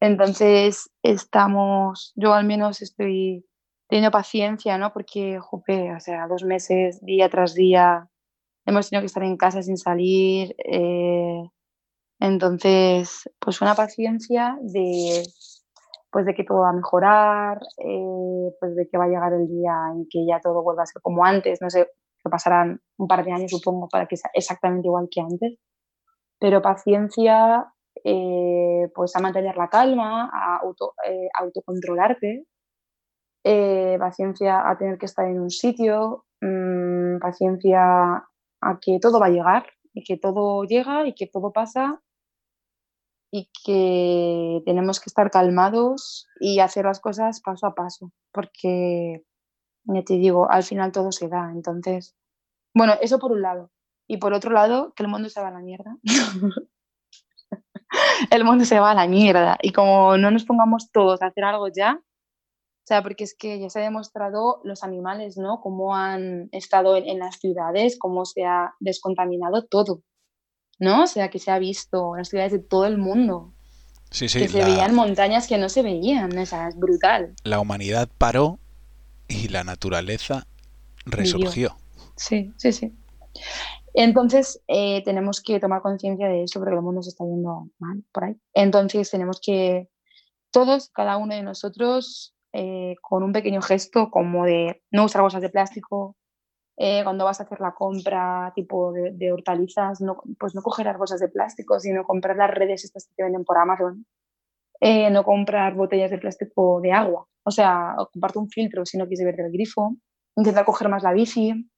Entonces, 0.00 0.90
estamos, 1.02 2.12
yo 2.16 2.34
al 2.34 2.44
menos 2.44 2.82
estoy 2.82 3.46
teniendo 3.88 4.10
paciencia, 4.10 4.78
¿no? 4.78 4.92
Porque, 4.92 5.38
jope, 5.40 5.94
o 5.94 6.00
sea, 6.00 6.26
dos 6.28 6.44
meses, 6.44 7.04
día 7.04 7.28
tras 7.28 7.54
día, 7.54 8.08
hemos 8.66 8.88
tenido 8.90 9.02
que 9.02 9.06
estar 9.06 9.22
en 9.24 9.36
casa 9.36 9.62
sin 9.62 9.76
salir. 9.76 10.54
Eh, 10.58 11.42
entonces, 12.20 13.30
pues 13.38 13.60
una 13.60 13.74
paciencia 13.74 14.58
de 14.62 15.24
pues 16.10 16.26
de 16.26 16.34
que 16.34 16.44
todo 16.44 16.60
va 16.60 16.70
a 16.70 16.72
mejorar, 16.72 17.58
eh, 17.78 18.50
pues 18.60 18.76
de 18.76 18.88
que 18.88 18.96
va 18.96 19.04
a 19.06 19.08
llegar 19.08 19.32
el 19.32 19.48
día 19.48 19.74
en 19.92 20.06
que 20.08 20.24
ya 20.24 20.38
todo 20.40 20.62
vuelva 20.62 20.84
a 20.84 20.86
ser 20.86 21.02
como 21.02 21.24
antes, 21.24 21.60
no 21.60 21.68
sé, 21.70 21.88
que 22.22 22.30
pasarán 22.30 22.80
un 22.98 23.08
par 23.08 23.24
de 23.24 23.32
años 23.32 23.50
supongo 23.50 23.88
para 23.88 24.06
que 24.06 24.16
sea 24.16 24.30
exactamente 24.32 24.86
igual 24.86 25.08
que 25.10 25.20
antes, 25.20 25.58
pero 26.38 26.62
paciencia 26.62 27.66
eh, 28.04 28.88
pues 28.94 29.16
a 29.16 29.20
mantener 29.20 29.56
la 29.56 29.68
calma, 29.68 30.30
a 30.32 30.58
auto, 30.58 30.94
eh, 31.08 31.28
autocontrolarte, 31.40 32.46
paciencia 33.98 34.68
a 34.68 34.76
tener 34.78 34.98
que 34.98 35.06
estar 35.06 35.26
en 35.26 35.40
un 35.40 35.50
sitio, 35.50 36.24
mm, 36.40 37.18
paciencia 37.20 38.24
a 38.60 38.78
que 38.80 38.98
todo 39.00 39.20
va 39.20 39.26
a 39.26 39.30
llegar 39.30 39.66
y 39.92 40.02
que 40.02 40.16
todo 40.16 40.64
llega 40.64 41.06
y 41.06 41.14
que 41.14 41.26
todo 41.26 41.52
pasa 41.52 42.00
y 43.30 43.50
que 43.64 44.62
tenemos 44.64 45.00
que 45.00 45.10
estar 45.10 45.30
calmados 45.30 46.28
y 46.38 46.60
hacer 46.60 46.84
las 46.84 47.00
cosas 47.00 47.40
paso 47.40 47.66
a 47.66 47.74
paso, 47.74 48.12
porque, 48.32 49.24
ya 49.82 50.04
te 50.04 50.14
digo, 50.14 50.48
al 50.48 50.62
final 50.62 50.92
todo 50.92 51.10
se 51.10 51.28
da. 51.28 51.50
Entonces, 51.52 52.14
bueno, 52.72 52.94
eso 53.00 53.18
por 53.18 53.32
un 53.32 53.42
lado. 53.42 53.72
Y 54.06 54.18
por 54.18 54.34
otro 54.34 54.52
lado, 54.52 54.92
que 54.94 55.02
el 55.02 55.08
mundo 55.08 55.28
se 55.30 55.40
va 55.40 55.48
a 55.48 55.50
la 55.50 55.58
mierda. 55.58 55.96
el 58.30 58.44
mundo 58.44 58.64
se 58.64 58.78
va 58.78 58.92
a 58.92 58.94
la 58.94 59.08
mierda. 59.08 59.58
Y 59.62 59.72
como 59.72 60.16
no 60.16 60.30
nos 60.30 60.44
pongamos 60.44 60.92
todos 60.92 61.20
a 61.20 61.26
hacer 61.26 61.42
algo 61.42 61.66
ya, 61.74 62.00
o 62.84 62.86
sea, 62.86 63.02
porque 63.02 63.24
es 63.24 63.34
que 63.34 63.58
ya 63.58 63.70
se 63.70 63.80
ha 63.80 63.82
demostrado 63.82 64.60
los 64.62 64.84
animales, 64.84 65.38
¿no? 65.38 65.60
Cómo 65.62 65.96
han 65.96 66.50
estado 66.52 66.96
en, 66.96 67.08
en 67.08 67.18
las 67.18 67.36
ciudades, 67.36 67.98
cómo 67.98 68.26
se 68.26 68.44
ha 68.44 68.74
descontaminado 68.78 69.64
todo. 69.64 70.02
¿no? 70.78 71.04
O 71.04 71.06
sea, 71.06 71.30
que 71.30 71.38
se 71.38 71.50
ha 71.50 71.58
visto 71.58 72.14
en 72.14 72.18
las 72.18 72.28
ciudades 72.28 72.52
de 72.52 72.58
todo 72.58 72.86
el 72.86 72.98
mundo. 72.98 73.52
Sí, 74.10 74.28
sí, 74.28 74.38
que 74.38 74.48
se 74.48 74.64
veían 74.64 74.94
montañas 74.94 75.48
que 75.48 75.58
no 75.58 75.68
se 75.68 75.82
veían, 75.82 76.36
o 76.38 76.46
sea, 76.46 76.68
es 76.68 76.76
brutal. 76.76 77.34
La 77.42 77.58
humanidad 77.58 78.08
paró 78.16 78.58
y 79.26 79.48
la 79.48 79.64
naturaleza 79.64 80.46
resurgió. 81.04 81.76
Sí, 82.16 82.52
sí, 82.56 82.72
sí. 82.72 82.92
Entonces, 83.92 84.60
eh, 84.68 85.02
tenemos 85.04 85.40
que 85.40 85.58
tomar 85.58 85.82
conciencia 85.82 86.28
de 86.28 86.44
eso 86.44 86.60
porque 86.60 86.74
el 86.74 86.82
mundo 86.82 87.02
se 87.02 87.10
está 87.10 87.24
yendo 87.24 87.68
mal 87.78 88.04
por 88.12 88.24
ahí. 88.24 88.36
Entonces, 88.52 89.10
tenemos 89.10 89.40
que 89.40 89.88
todos, 90.52 90.90
cada 90.90 91.16
uno 91.16 91.34
de 91.34 91.42
nosotros, 91.42 92.33
eh, 92.56 92.94
con 93.02 93.24
un 93.24 93.32
pequeño 93.32 93.60
gesto 93.60 94.10
como 94.10 94.44
de 94.44 94.80
no 94.92 95.06
usar 95.06 95.22
bolsas 95.22 95.42
de 95.42 95.50
plástico, 95.50 96.16
eh, 96.76 97.02
cuando 97.02 97.24
vas 97.24 97.40
a 97.40 97.42
hacer 97.42 97.60
la 97.60 97.74
compra 97.74 98.52
tipo 98.54 98.92
de, 98.92 99.32
hortalizas, 99.32 100.00
no, 100.00 100.22
pues 100.38 100.54
no 100.54 100.62
coger 100.62 100.86
las 100.86 100.96
bolsas 100.96 101.18
de 101.18 101.28
plástico, 101.28 101.80
sino 101.80 102.04
comprar 102.04 102.36
las 102.36 102.50
redes 102.50 102.84
estas 102.84 103.08
que 103.08 103.14
te 103.16 103.24
venden 103.24 103.44
por 103.44 103.58
Amazon. 103.58 104.06
Eh, 104.80 105.10
no 105.10 105.24
comprar 105.24 105.74
botellas 105.74 106.12
de 106.12 106.18
plástico 106.18 106.80
de 106.80 106.92
agua, 106.92 107.26
o 107.44 107.50
sea, 107.50 107.96
comparte 108.12 108.38
un 108.38 108.48
filtro 108.48 108.86
si 108.86 108.98
no 108.98 109.06
quieres 109.06 109.24
beber 109.24 109.36
del 109.36 109.52
grifo, 109.52 109.96
intentar 110.36 110.64
coger 110.64 110.88
más 110.88 111.02
la 111.02 111.12
bici, 111.12 111.70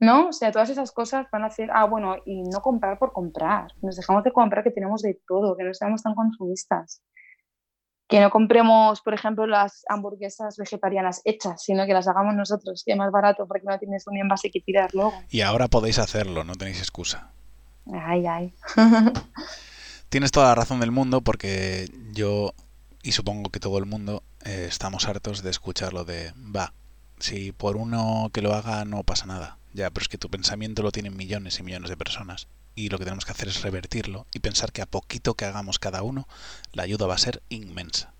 ¿no? 0.00 0.28
O 0.28 0.32
sea, 0.32 0.50
todas 0.50 0.70
esas 0.70 0.90
cosas 0.92 1.26
van 1.30 1.44
a 1.44 1.46
hacer, 1.46 1.70
ah, 1.72 1.84
bueno, 1.84 2.16
y 2.24 2.42
no 2.42 2.60
comprar 2.62 2.98
por 2.98 3.12
comprar, 3.12 3.68
nos 3.82 3.96
dejamos 3.96 4.24
de 4.24 4.32
comprar 4.32 4.64
que 4.64 4.70
tenemos 4.72 5.02
de 5.02 5.20
todo, 5.26 5.56
que 5.56 5.64
no 5.64 5.74
seamos 5.74 6.02
tan 6.02 6.14
consumistas 6.14 7.02
que 8.08 8.20
no 8.20 8.30
compremos, 8.30 9.00
por 9.00 9.14
ejemplo, 9.14 9.46
las 9.46 9.84
hamburguesas 9.88 10.56
vegetarianas 10.56 11.22
hechas, 11.24 11.62
sino 11.62 11.86
que 11.86 11.92
las 11.92 12.06
hagamos 12.06 12.34
nosotros, 12.34 12.82
que 12.84 12.92
es 12.92 12.98
más 12.98 13.10
barato 13.10 13.46
porque 13.46 13.66
no 13.66 13.78
tienes 13.78 14.06
un 14.06 14.16
envase 14.16 14.50
que 14.50 14.60
tirar 14.60 14.94
luego. 14.94 15.12
Y 15.28 15.40
ahora 15.40 15.68
podéis 15.68 15.98
hacerlo, 15.98 16.44
no 16.44 16.54
tenéis 16.54 16.78
excusa. 16.78 17.32
Ay, 17.92 18.26
ay. 18.26 18.54
tienes 20.08 20.30
toda 20.30 20.48
la 20.48 20.54
razón 20.54 20.80
del 20.80 20.92
mundo 20.92 21.20
porque 21.20 21.88
yo, 22.12 22.52
y 23.02 23.12
supongo 23.12 23.50
que 23.50 23.60
todo 23.60 23.78
el 23.78 23.86
mundo, 23.86 24.22
eh, 24.44 24.66
estamos 24.68 25.08
hartos 25.08 25.42
de 25.42 25.50
escuchar 25.50 25.92
lo 25.92 26.04
de, 26.04 26.32
va, 26.36 26.72
Si 27.18 27.52
por 27.52 27.76
uno 27.76 28.30
que 28.32 28.42
lo 28.42 28.52
haga 28.54 28.84
no 28.84 29.02
pasa 29.02 29.26
nada. 29.26 29.58
Ya, 29.72 29.90
pero 29.90 30.02
es 30.02 30.08
que 30.08 30.18
tu 30.18 30.30
pensamiento 30.30 30.82
lo 30.82 30.92
tienen 30.92 31.16
millones 31.16 31.58
y 31.58 31.62
millones 31.62 31.90
de 31.90 31.96
personas. 31.96 32.48
Y 32.74 32.88
lo 32.88 32.98
que 32.98 33.04
tenemos 33.04 33.24
que 33.24 33.32
hacer 33.32 33.48
es 33.48 33.62
revertirlo 33.62 34.26
y 34.34 34.40
pensar 34.40 34.72
que 34.72 34.82
a 34.82 34.86
poquito 34.86 35.34
que 35.34 35.44
hagamos 35.44 35.78
cada 35.78 36.02
uno, 36.02 36.26
la 36.72 36.82
ayuda 36.82 37.06
va 37.06 37.14
a 37.14 37.18
ser 37.18 37.42
inmensa. 37.48 38.12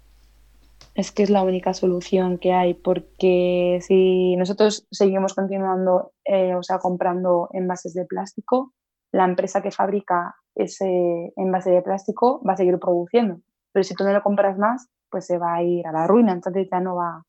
Es 0.95 1.13
que 1.13 1.23
es 1.23 1.31
la 1.31 1.43
única 1.43 1.75
solución 1.75 2.39
que 2.39 2.55
hay, 2.55 2.73
porque 2.73 3.81
si 3.83 4.35
nosotros 4.37 4.87
seguimos 4.91 5.35
continuando, 5.35 6.13
eh, 6.25 6.55
o 6.55 6.63
sea, 6.63 6.79
comprando 6.79 7.51
envases 7.53 7.93
de 7.93 8.07
plástico, 8.07 8.73
la 9.13 9.25
empresa 9.25 9.63
que 9.63 9.71
fabrica 9.71 10.35
ese 10.55 11.33
envase 11.37 11.71
de 11.71 11.83
plástico 11.83 12.43
va 12.47 12.55
a 12.55 12.57
seguir 12.57 12.79
produciendo. 12.79 13.41
Pero 13.73 13.85
si 13.85 13.95
tú 13.95 14.05
no 14.05 14.13
lo 14.13 14.23
compras 14.23 14.57
más, 14.59 14.89
pues 15.11 15.27
se 15.27 15.37
va 15.37 15.55
a 15.55 15.63
ir 15.63 15.87
a 15.87 15.93
la 15.93 16.07
ruina. 16.07 16.33
Entonces 16.33 16.67
ya 16.71 16.81
no 16.81 16.97
va 16.97 17.23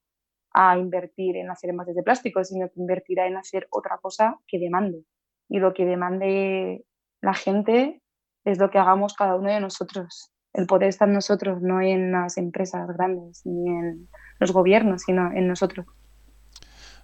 a 0.59 0.77
invertir 0.77 1.37
en 1.37 1.51
hacer 1.51 1.69
envases 1.69 1.95
de 1.95 2.03
plástico, 2.03 2.43
sino 2.43 2.67
que 2.69 2.79
invertirá 2.79 3.27
en 3.27 3.37
hacer 3.37 3.67
otra 3.69 3.97
cosa 3.99 4.37
que 4.47 4.59
demande. 4.59 5.03
Y 5.49 5.59
lo 5.59 5.73
que 5.73 5.85
demande 5.85 6.83
la 7.21 7.33
gente 7.33 8.01
es 8.45 8.57
lo 8.57 8.69
que 8.69 8.79
hagamos 8.79 9.13
cada 9.13 9.35
uno 9.35 9.51
de 9.51 9.59
nosotros 9.59 10.31
el 10.57 10.65
poder 10.65 10.89
está 10.89 11.05
en 11.05 11.13
nosotros, 11.13 11.61
no 11.61 11.81
en 11.81 12.11
las 12.11 12.37
empresas 12.37 12.87
grandes 12.87 13.45
ni 13.45 13.69
en 13.69 14.09
los 14.39 14.51
gobiernos, 14.51 15.03
sino 15.03 15.31
en 15.31 15.47
nosotros. 15.47 15.85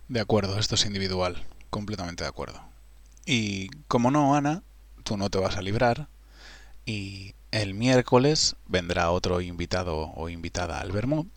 De 0.08 0.20
acuerdo, 0.20 0.58
esto 0.58 0.74
es 0.74 0.86
individual, 0.88 1.38
completamente 1.70 2.24
de 2.24 2.30
acuerdo. 2.30 2.60
Y 3.28 3.70
como 3.88 4.10
no, 4.10 4.36
Ana, 4.36 4.64
tú 5.04 5.18
no 5.18 5.30
te 5.30 5.38
vas 5.38 5.56
a 5.56 5.62
librar 5.62 6.08
y 6.86 7.36
el 7.52 7.76
miércoles 7.76 8.56
vendrá 8.68 9.12
otro 9.12 9.40
invitado 9.40 10.12
o 10.16 10.30
invitada 10.30 10.82
al 10.82 10.92
Bermud 10.92 11.28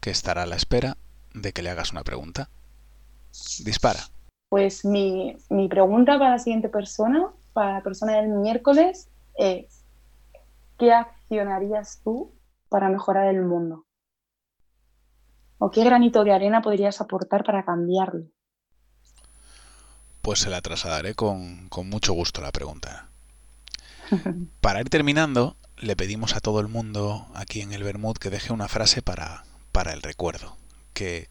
que 0.00 0.10
estará 0.10 0.42
a 0.42 0.46
la 0.46 0.56
espera 0.56 0.98
de 1.34 1.52
que 1.52 1.62
le 1.62 1.70
hagas 1.70 1.92
una 1.92 2.04
pregunta. 2.04 2.48
Dispara. 3.64 4.00
Pues 4.48 4.84
mi, 4.84 5.36
mi 5.50 5.68
pregunta 5.68 6.18
para 6.18 6.32
la 6.32 6.38
siguiente 6.38 6.68
persona, 6.68 7.30
para 7.52 7.74
la 7.74 7.82
persona 7.82 8.14
del 8.14 8.28
miércoles, 8.28 9.08
es 9.36 9.84
¿qué 10.78 10.92
accionarías 10.92 12.00
tú 12.02 12.32
para 12.68 12.88
mejorar 12.88 13.28
el 13.28 13.42
mundo? 13.42 13.84
¿O 15.58 15.70
qué 15.70 15.84
granito 15.84 16.24
de 16.24 16.32
arena 16.32 16.62
podrías 16.62 17.00
aportar 17.00 17.44
para 17.44 17.64
cambiarlo? 17.64 18.26
Pues 20.22 20.40
se 20.40 20.50
la 20.50 20.60
trasladaré 20.60 21.14
con, 21.14 21.68
con 21.68 21.88
mucho 21.88 22.12
gusto 22.12 22.40
la 22.40 22.52
pregunta. 22.52 23.08
Para 24.60 24.80
ir 24.80 24.88
terminando, 24.88 25.56
le 25.76 25.96
pedimos 25.96 26.34
a 26.34 26.40
todo 26.40 26.60
el 26.60 26.68
mundo 26.68 27.26
aquí 27.34 27.60
en 27.60 27.72
el 27.72 27.82
Bermud 27.82 28.16
que 28.16 28.30
deje 28.30 28.52
una 28.52 28.68
frase 28.68 29.02
para, 29.02 29.44
para 29.72 29.92
el 29.92 30.02
recuerdo. 30.02 30.56
Que 30.98 31.28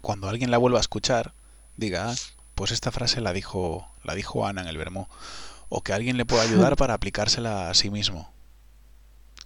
cuando 0.00 0.28
alguien 0.28 0.50
la 0.50 0.58
vuelva 0.58 0.78
a 0.78 0.80
escuchar, 0.80 1.32
diga, 1.76 2.10
ah, 2.10 2.14
pues 2.56 2.72
esta 2.72 2.90
frase 2.90 3.20
la 3.20 3.32
dijo, 3.32 3.86
la 4.02 4.16
dijo 4.16 4.44
Ana 4.48 4.62
en 4.62 4.66
el 4.66 4.76
Bermud 4.76 5.06
o 5.68 5.82
que 5.82 5.92
alguien 5.92 6.16
le 6.16 6.26
pueda 6.26 6.42
ayudar 6.42 6.74
para 6.76 6.94
aplicársela 6.94 7.70
a 7.70 7.74
sí 7.74 7.88
mismo. 7.88 8.32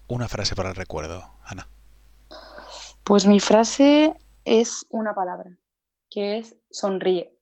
Una 0.08 0.28
frase 0.28 0.56
para 0.56 0.70
el 0.70 0.76
recuerdo, 0.76 1.24
Ana. 1.44 1.68
Pues 3.04 3.26
mi 3.26 3.38
frase 3.38 4.14
es 4.46 4.86
una 4.88 5.14
palabra, 5.14 5.58
que 6.08 6.38
es 6.38 6.56
sonríe. 6.70 7.36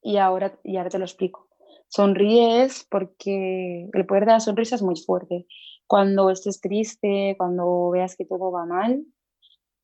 Y 0.00 0.18
ahora, 0.18 0.56
y 0.62 0.76
ahora 0.76 0.90
te 0.90 1.00
lo 1.00 1.04
explico. 1.04 1.48
Sonríe 1.88 2.62
es 2.62 2.86
porque 2.88 3.90
el 3.92 4.06
poder 4.06 4.24
de 4.24 4.32
la 4.34 4.40
sonrisa 4.40 4.76
es 4.76 4.82
muy 4.82 4.94
fuerte. 4.94 5.48
Cuando 5.88 6.30
estés 6.30 6.60
triste, 6.60 7.34
cuando 7.36 7.90
veas 7.90 8.14
que 8.14 8.24
todo 8.24 8.52
va 8.52 8.66
mal, 8.66 9.02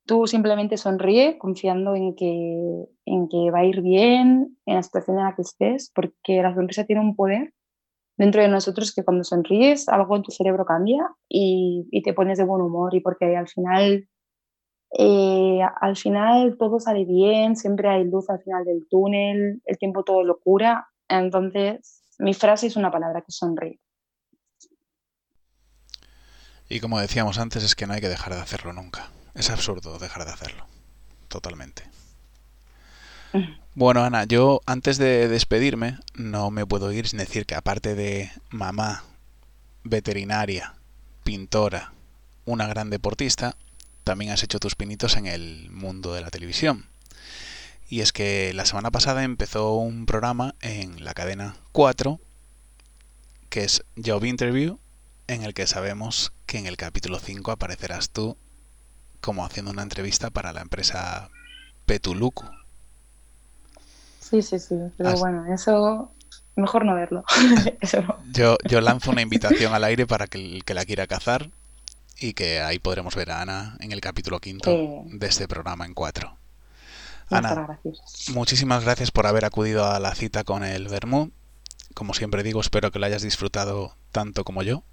tú 0.05 0.27
simplemente 0.27 0.77
sonríe 0.77 1.37
confiando 1.37 1.95
en 1.95 2.15
que, 2.15 2.85
en 3.05 3.27
que 3.27 3.51
va 3.51 3.59
a 3.59 3.65
ir 3.65 3.81
bien 3.81 4.57
en 4.65 4.75
la 4.75 4.83
situación 4.83 5.17
en 5.17 5.25
la 5.25 5.35
que 5.35 5.41
estés, 5.41 5.91
porque 5.93 6.41
la 6.41 6.53
sonrisa 6.53 6.85
tiene 6.85 7.01
un 7.01 7.15
poder 7.15 7.53
dentro 8.17 8.41
de 8.41 8.47
nosotros 8.47 8.93
que 8.93 9.03
cuando 9.03 9.23
sonríes 9.23 9.89
algo 9.89 10.15
en 10.15 10.21
tu 10.21 10.31
cerebro 10.31 10.65
cambia 10.65 11.09
y, 11.27 11.89
te 12.03 12.13
pones 12.13 12.37
de 12.37 12.45
buen 12.45 12.61
humor 12.61 12.93
y 12.95 13.01
porque 13.01 13.35
al 13.35 13.47
final 13.47 14.07
eh, 14.97 15.59
al 15.81 15.97
final 15.97 16.55
todo 16.57 16.79
sale 16.79 17.03
bien, 17.03 17.55
siempre 17.55 17.89
hay 17.89 18.05
luz 18.05 18.29
al 18.29 18.41
final 18.41 18.63
del 18.63 18.87
túnel, 18.89 19.61
el 19.65 19.77
tiempo 19.77 20.03
todo 20.03 20.23
lo 20.23 20.39
cura. 20.39 20.87
Entonces, 21.09 22.03
mi 22.19 22.33
frase 22.33 22.67
es 22.67 22.75
una 22.75 22.91
palabra 22.91 23.21
que 23.21 23.31
sonríe. 23.31 23.79
Y 26.69 26.79
como 26.79 26.99
decíamos 26.99 27.37
antes, 27.37 27.63
es 27.63 27.75
que 27.75 27.85
no 27.85 27.93
hay 27.93 28.01
que 28.01 28.09
dejar 28.09 28.33
de 28.33 28.41
hacerlo 28.41 28.73
nunca. 28.73 29.09
Es 29.35 29.49
absurdo 29.49 29.99
dejar 29.99 30.25
de 30.25 30.31
hacerlo. 30.31 30.65
Totalmente. 31.27 31.83
Bueno, 33.73 34.03
Ana, 34.05 34.23
yo 34.23 34.61
antes 34.65 34.97
de 34.97 35.27
despedirme 35.27 35.99
no 36.13 36.51
me 36.51 36.65
puedo 36.65 36.91
ir 36.93 37.07
sin 37.07 37.19
decir 37.19 37.45
que 37.45 37.55
aparte 37.55 37.93
de 37.93 38.31
mamá, 38.49 39.03
veterinaria, 39.83 40.75
pintora, 41.25 41.91
una 42.45 42.67
gran 42.67 42.89
deportista, 42.89 43.57
también 44.05 44.31
has 44.31 44.43
hecho 44.43 44.59
tus 44.59 44.75
pinitos 44.75 45.17
en 45.17 45.25
el 45.25 45.69
mundo 45.69 46.13
de 46.13 46.21
la 46.21 46.31
televisión. 46.31 46.85
Y 47.89 47.99
es 47.99 48.13
que 48.13 48.53
la 48.53 48.65
semana 48.65 48.89
pasada 48.89 49.23
empezó 49.23 49.75
un 49.75 50.05
programa 50.05 50.55
en 50.61 51.03
la 51.03 51.13
cadena 51.13 51.57
4 51.73 52.19
que 53.49 53.63
es 53.63 53.83
Job 54.03 54.25
Interview, 54.25 54.79
en 55.27 55.43
el 55.43 55.53
que 55.53 55.67
sabemos 55.67 56.33
que 56.45 56.57
en 56.57 56.65
el 56.65 56.77
capítulo 56.77 57.19
5 57.19 57.51
aparecerás 57.51 58.09
tú 58.09 58.37
como 59.25 59.43
haciendo 59.43 59.71
una 59.71 59.81
entrevista 59.81 60.29
para 60.29 60.53
la 60.53 60.61
empresa 60.61 61.31
Petuluku. 61.87 62.45
Sí, 64.19 64.43
sí, 64.43 64.59
sí, 64.59 64.75
pero 64.97 65.17
bueno, 65.17 65.51
eso 65.51 66.11
mejor 66.55 66.85
no 66.85 66.93
verlo. 66.93 67.25
Yo, 68.31 68.57
yo 68.65 68.81
lanzo 68.81 69.11
una 69.11 69.23
invitación 69.23 69.73
al 69.73 69.83
aire 69.83 70.05
para 70.05 70.27
que 70.27 70.37
el 70.37 70.63
que 70.63 70.75
la 70.75 70.85
quiera 70.85 71.07
cazar 71.07 71.49
y 72.19 72.33
que 72.33 72.61
ahí 72.61 72.77
podremos 72.77 73.15
ver 73.15 73.31
a 73.31 73.41
Ana 73.41 73.77
en 73.79 73.91
el 73.91 73.99
capítulo 73.99 74.39
quinto 74.39 74.71
de 75.05 75.27
este 75.27 75.47
programa 75.47 75.85
en 75.85 75.95
cuatro. 75.95 76.37
Ana, 77.29 77.79
muchísimas 78.33 78.83
gracias 78.83 79.09
por 79.09 79.25
haber 79.25 79.45
acudido 79.45 79.85
a 79.85 79.99
la 79.99 80.13
cita 80.13 80.43
con 80.43 80.63
el 80.63 80.87
Bermú. 80.87 81.31
Como 81.95 82.13
siempre 82.13 82.43
digo, 82.43 82.61
espero 82.61 82.91
que 82.91 82.99
lo 82.99 83.07
hayas 83.07 83.23
disfrutado 83.23 83.95
tanto 84.11 84.43
como 84.43 84.61
yo. 84.61 84.83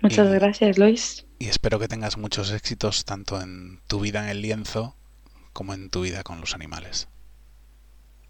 Muchas 0.00 0.30
gracias, 0.30 0.78
Luis. 0.78 1.27
Y 1.38 1.48
espero 1.48 1.78
que 1.78 1.88
tengas 1.88 2.16
muchos 2.16 2.50
éxitos 2.50 3.04
tanto 3.04 3.40
en 3.40 3.80
tu 3.86 4.00
vida 4.00 4.24
en 4.24 4.28
el 4.28 4.42
lienzo 4.42 4.94
como 5.52 5.74
en 5.74 5.90
tu 5.90 6.02
vida 6.02 6.22
con 6.22 6.40
los 6.40 6.54
animales. 6.54 7.08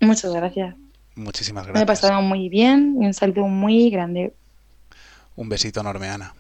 Muchas 0.01 0.33
gracias. 0.33 0.77
Muchísimas 1.15 1.65
gracias. 1.65 1.81
Me 1.81 1.83
he 1.83 1.87
pasado 1.87 2.23
muy 2.23 2.49
bien 2.49 2.97
y 3.01 3.07
un 3.07 3.15
saludo 3.15 3.47
muy 3.47 3.91
grande. 3.91 4.35
Un 5.37 5.49
besito 5.49 5.81
enorme, 5.81 6.09
Ana. 6.09 6.35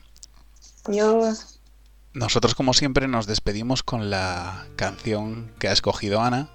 Adiós. 0.85 1.61
Nosotros, 2.13 2.55
como 2.55 2.75
siempre, 2.75 3.09
nos 3.09 3.27
despedimos 3.27 3.83
con 3.83 4.11
la 4.11 4.67
canción 4.77 5.53
que 5.59 5.69
ha 5.69 5.73
escogido 5.73 6.21
Ana. 6.21 6.49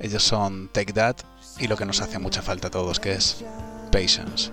Ellos 0.00 0.22
son 0.22 0.68
Take 0.68 0.92
That 0.92 1.16
y 1.58 1.68
lo 1.68 1.76
que 1.76 1.86
nos 1.86 2.00
hace 2.00 2.18
mucha 2.18 2.42
falta 2.42 2.68
a 2.68 2.70
todos, 2.70 3.00
que 3.00 3.12
es 3.12 3.44
Patience. 3.90 4.50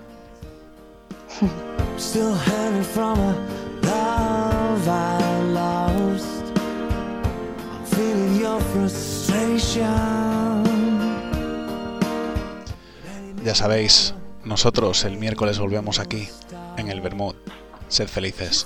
Still 4.73 4.85
from 4.85 4.93
a 4.93 5.19
love 5.19 5.27
I 5.27 5.41
lost. 5.51 6.43
feeling 7.85 8.39
your 8.39 8.59
frustration. 8.59 9.83
Ya 13.43 13.53
sabéis, 13.53 14.15
nosotros 14.43 15.03
el 15.05 15.17
miércoles 15.17 15.59
volvemos 15.59 15.99
aquí, 15.99 16.27
en 16.77 16.89
el 16.89 17.01
Bermud. 17.01 17.35
Sed 17.87 18.07
felices. 18.07 18.65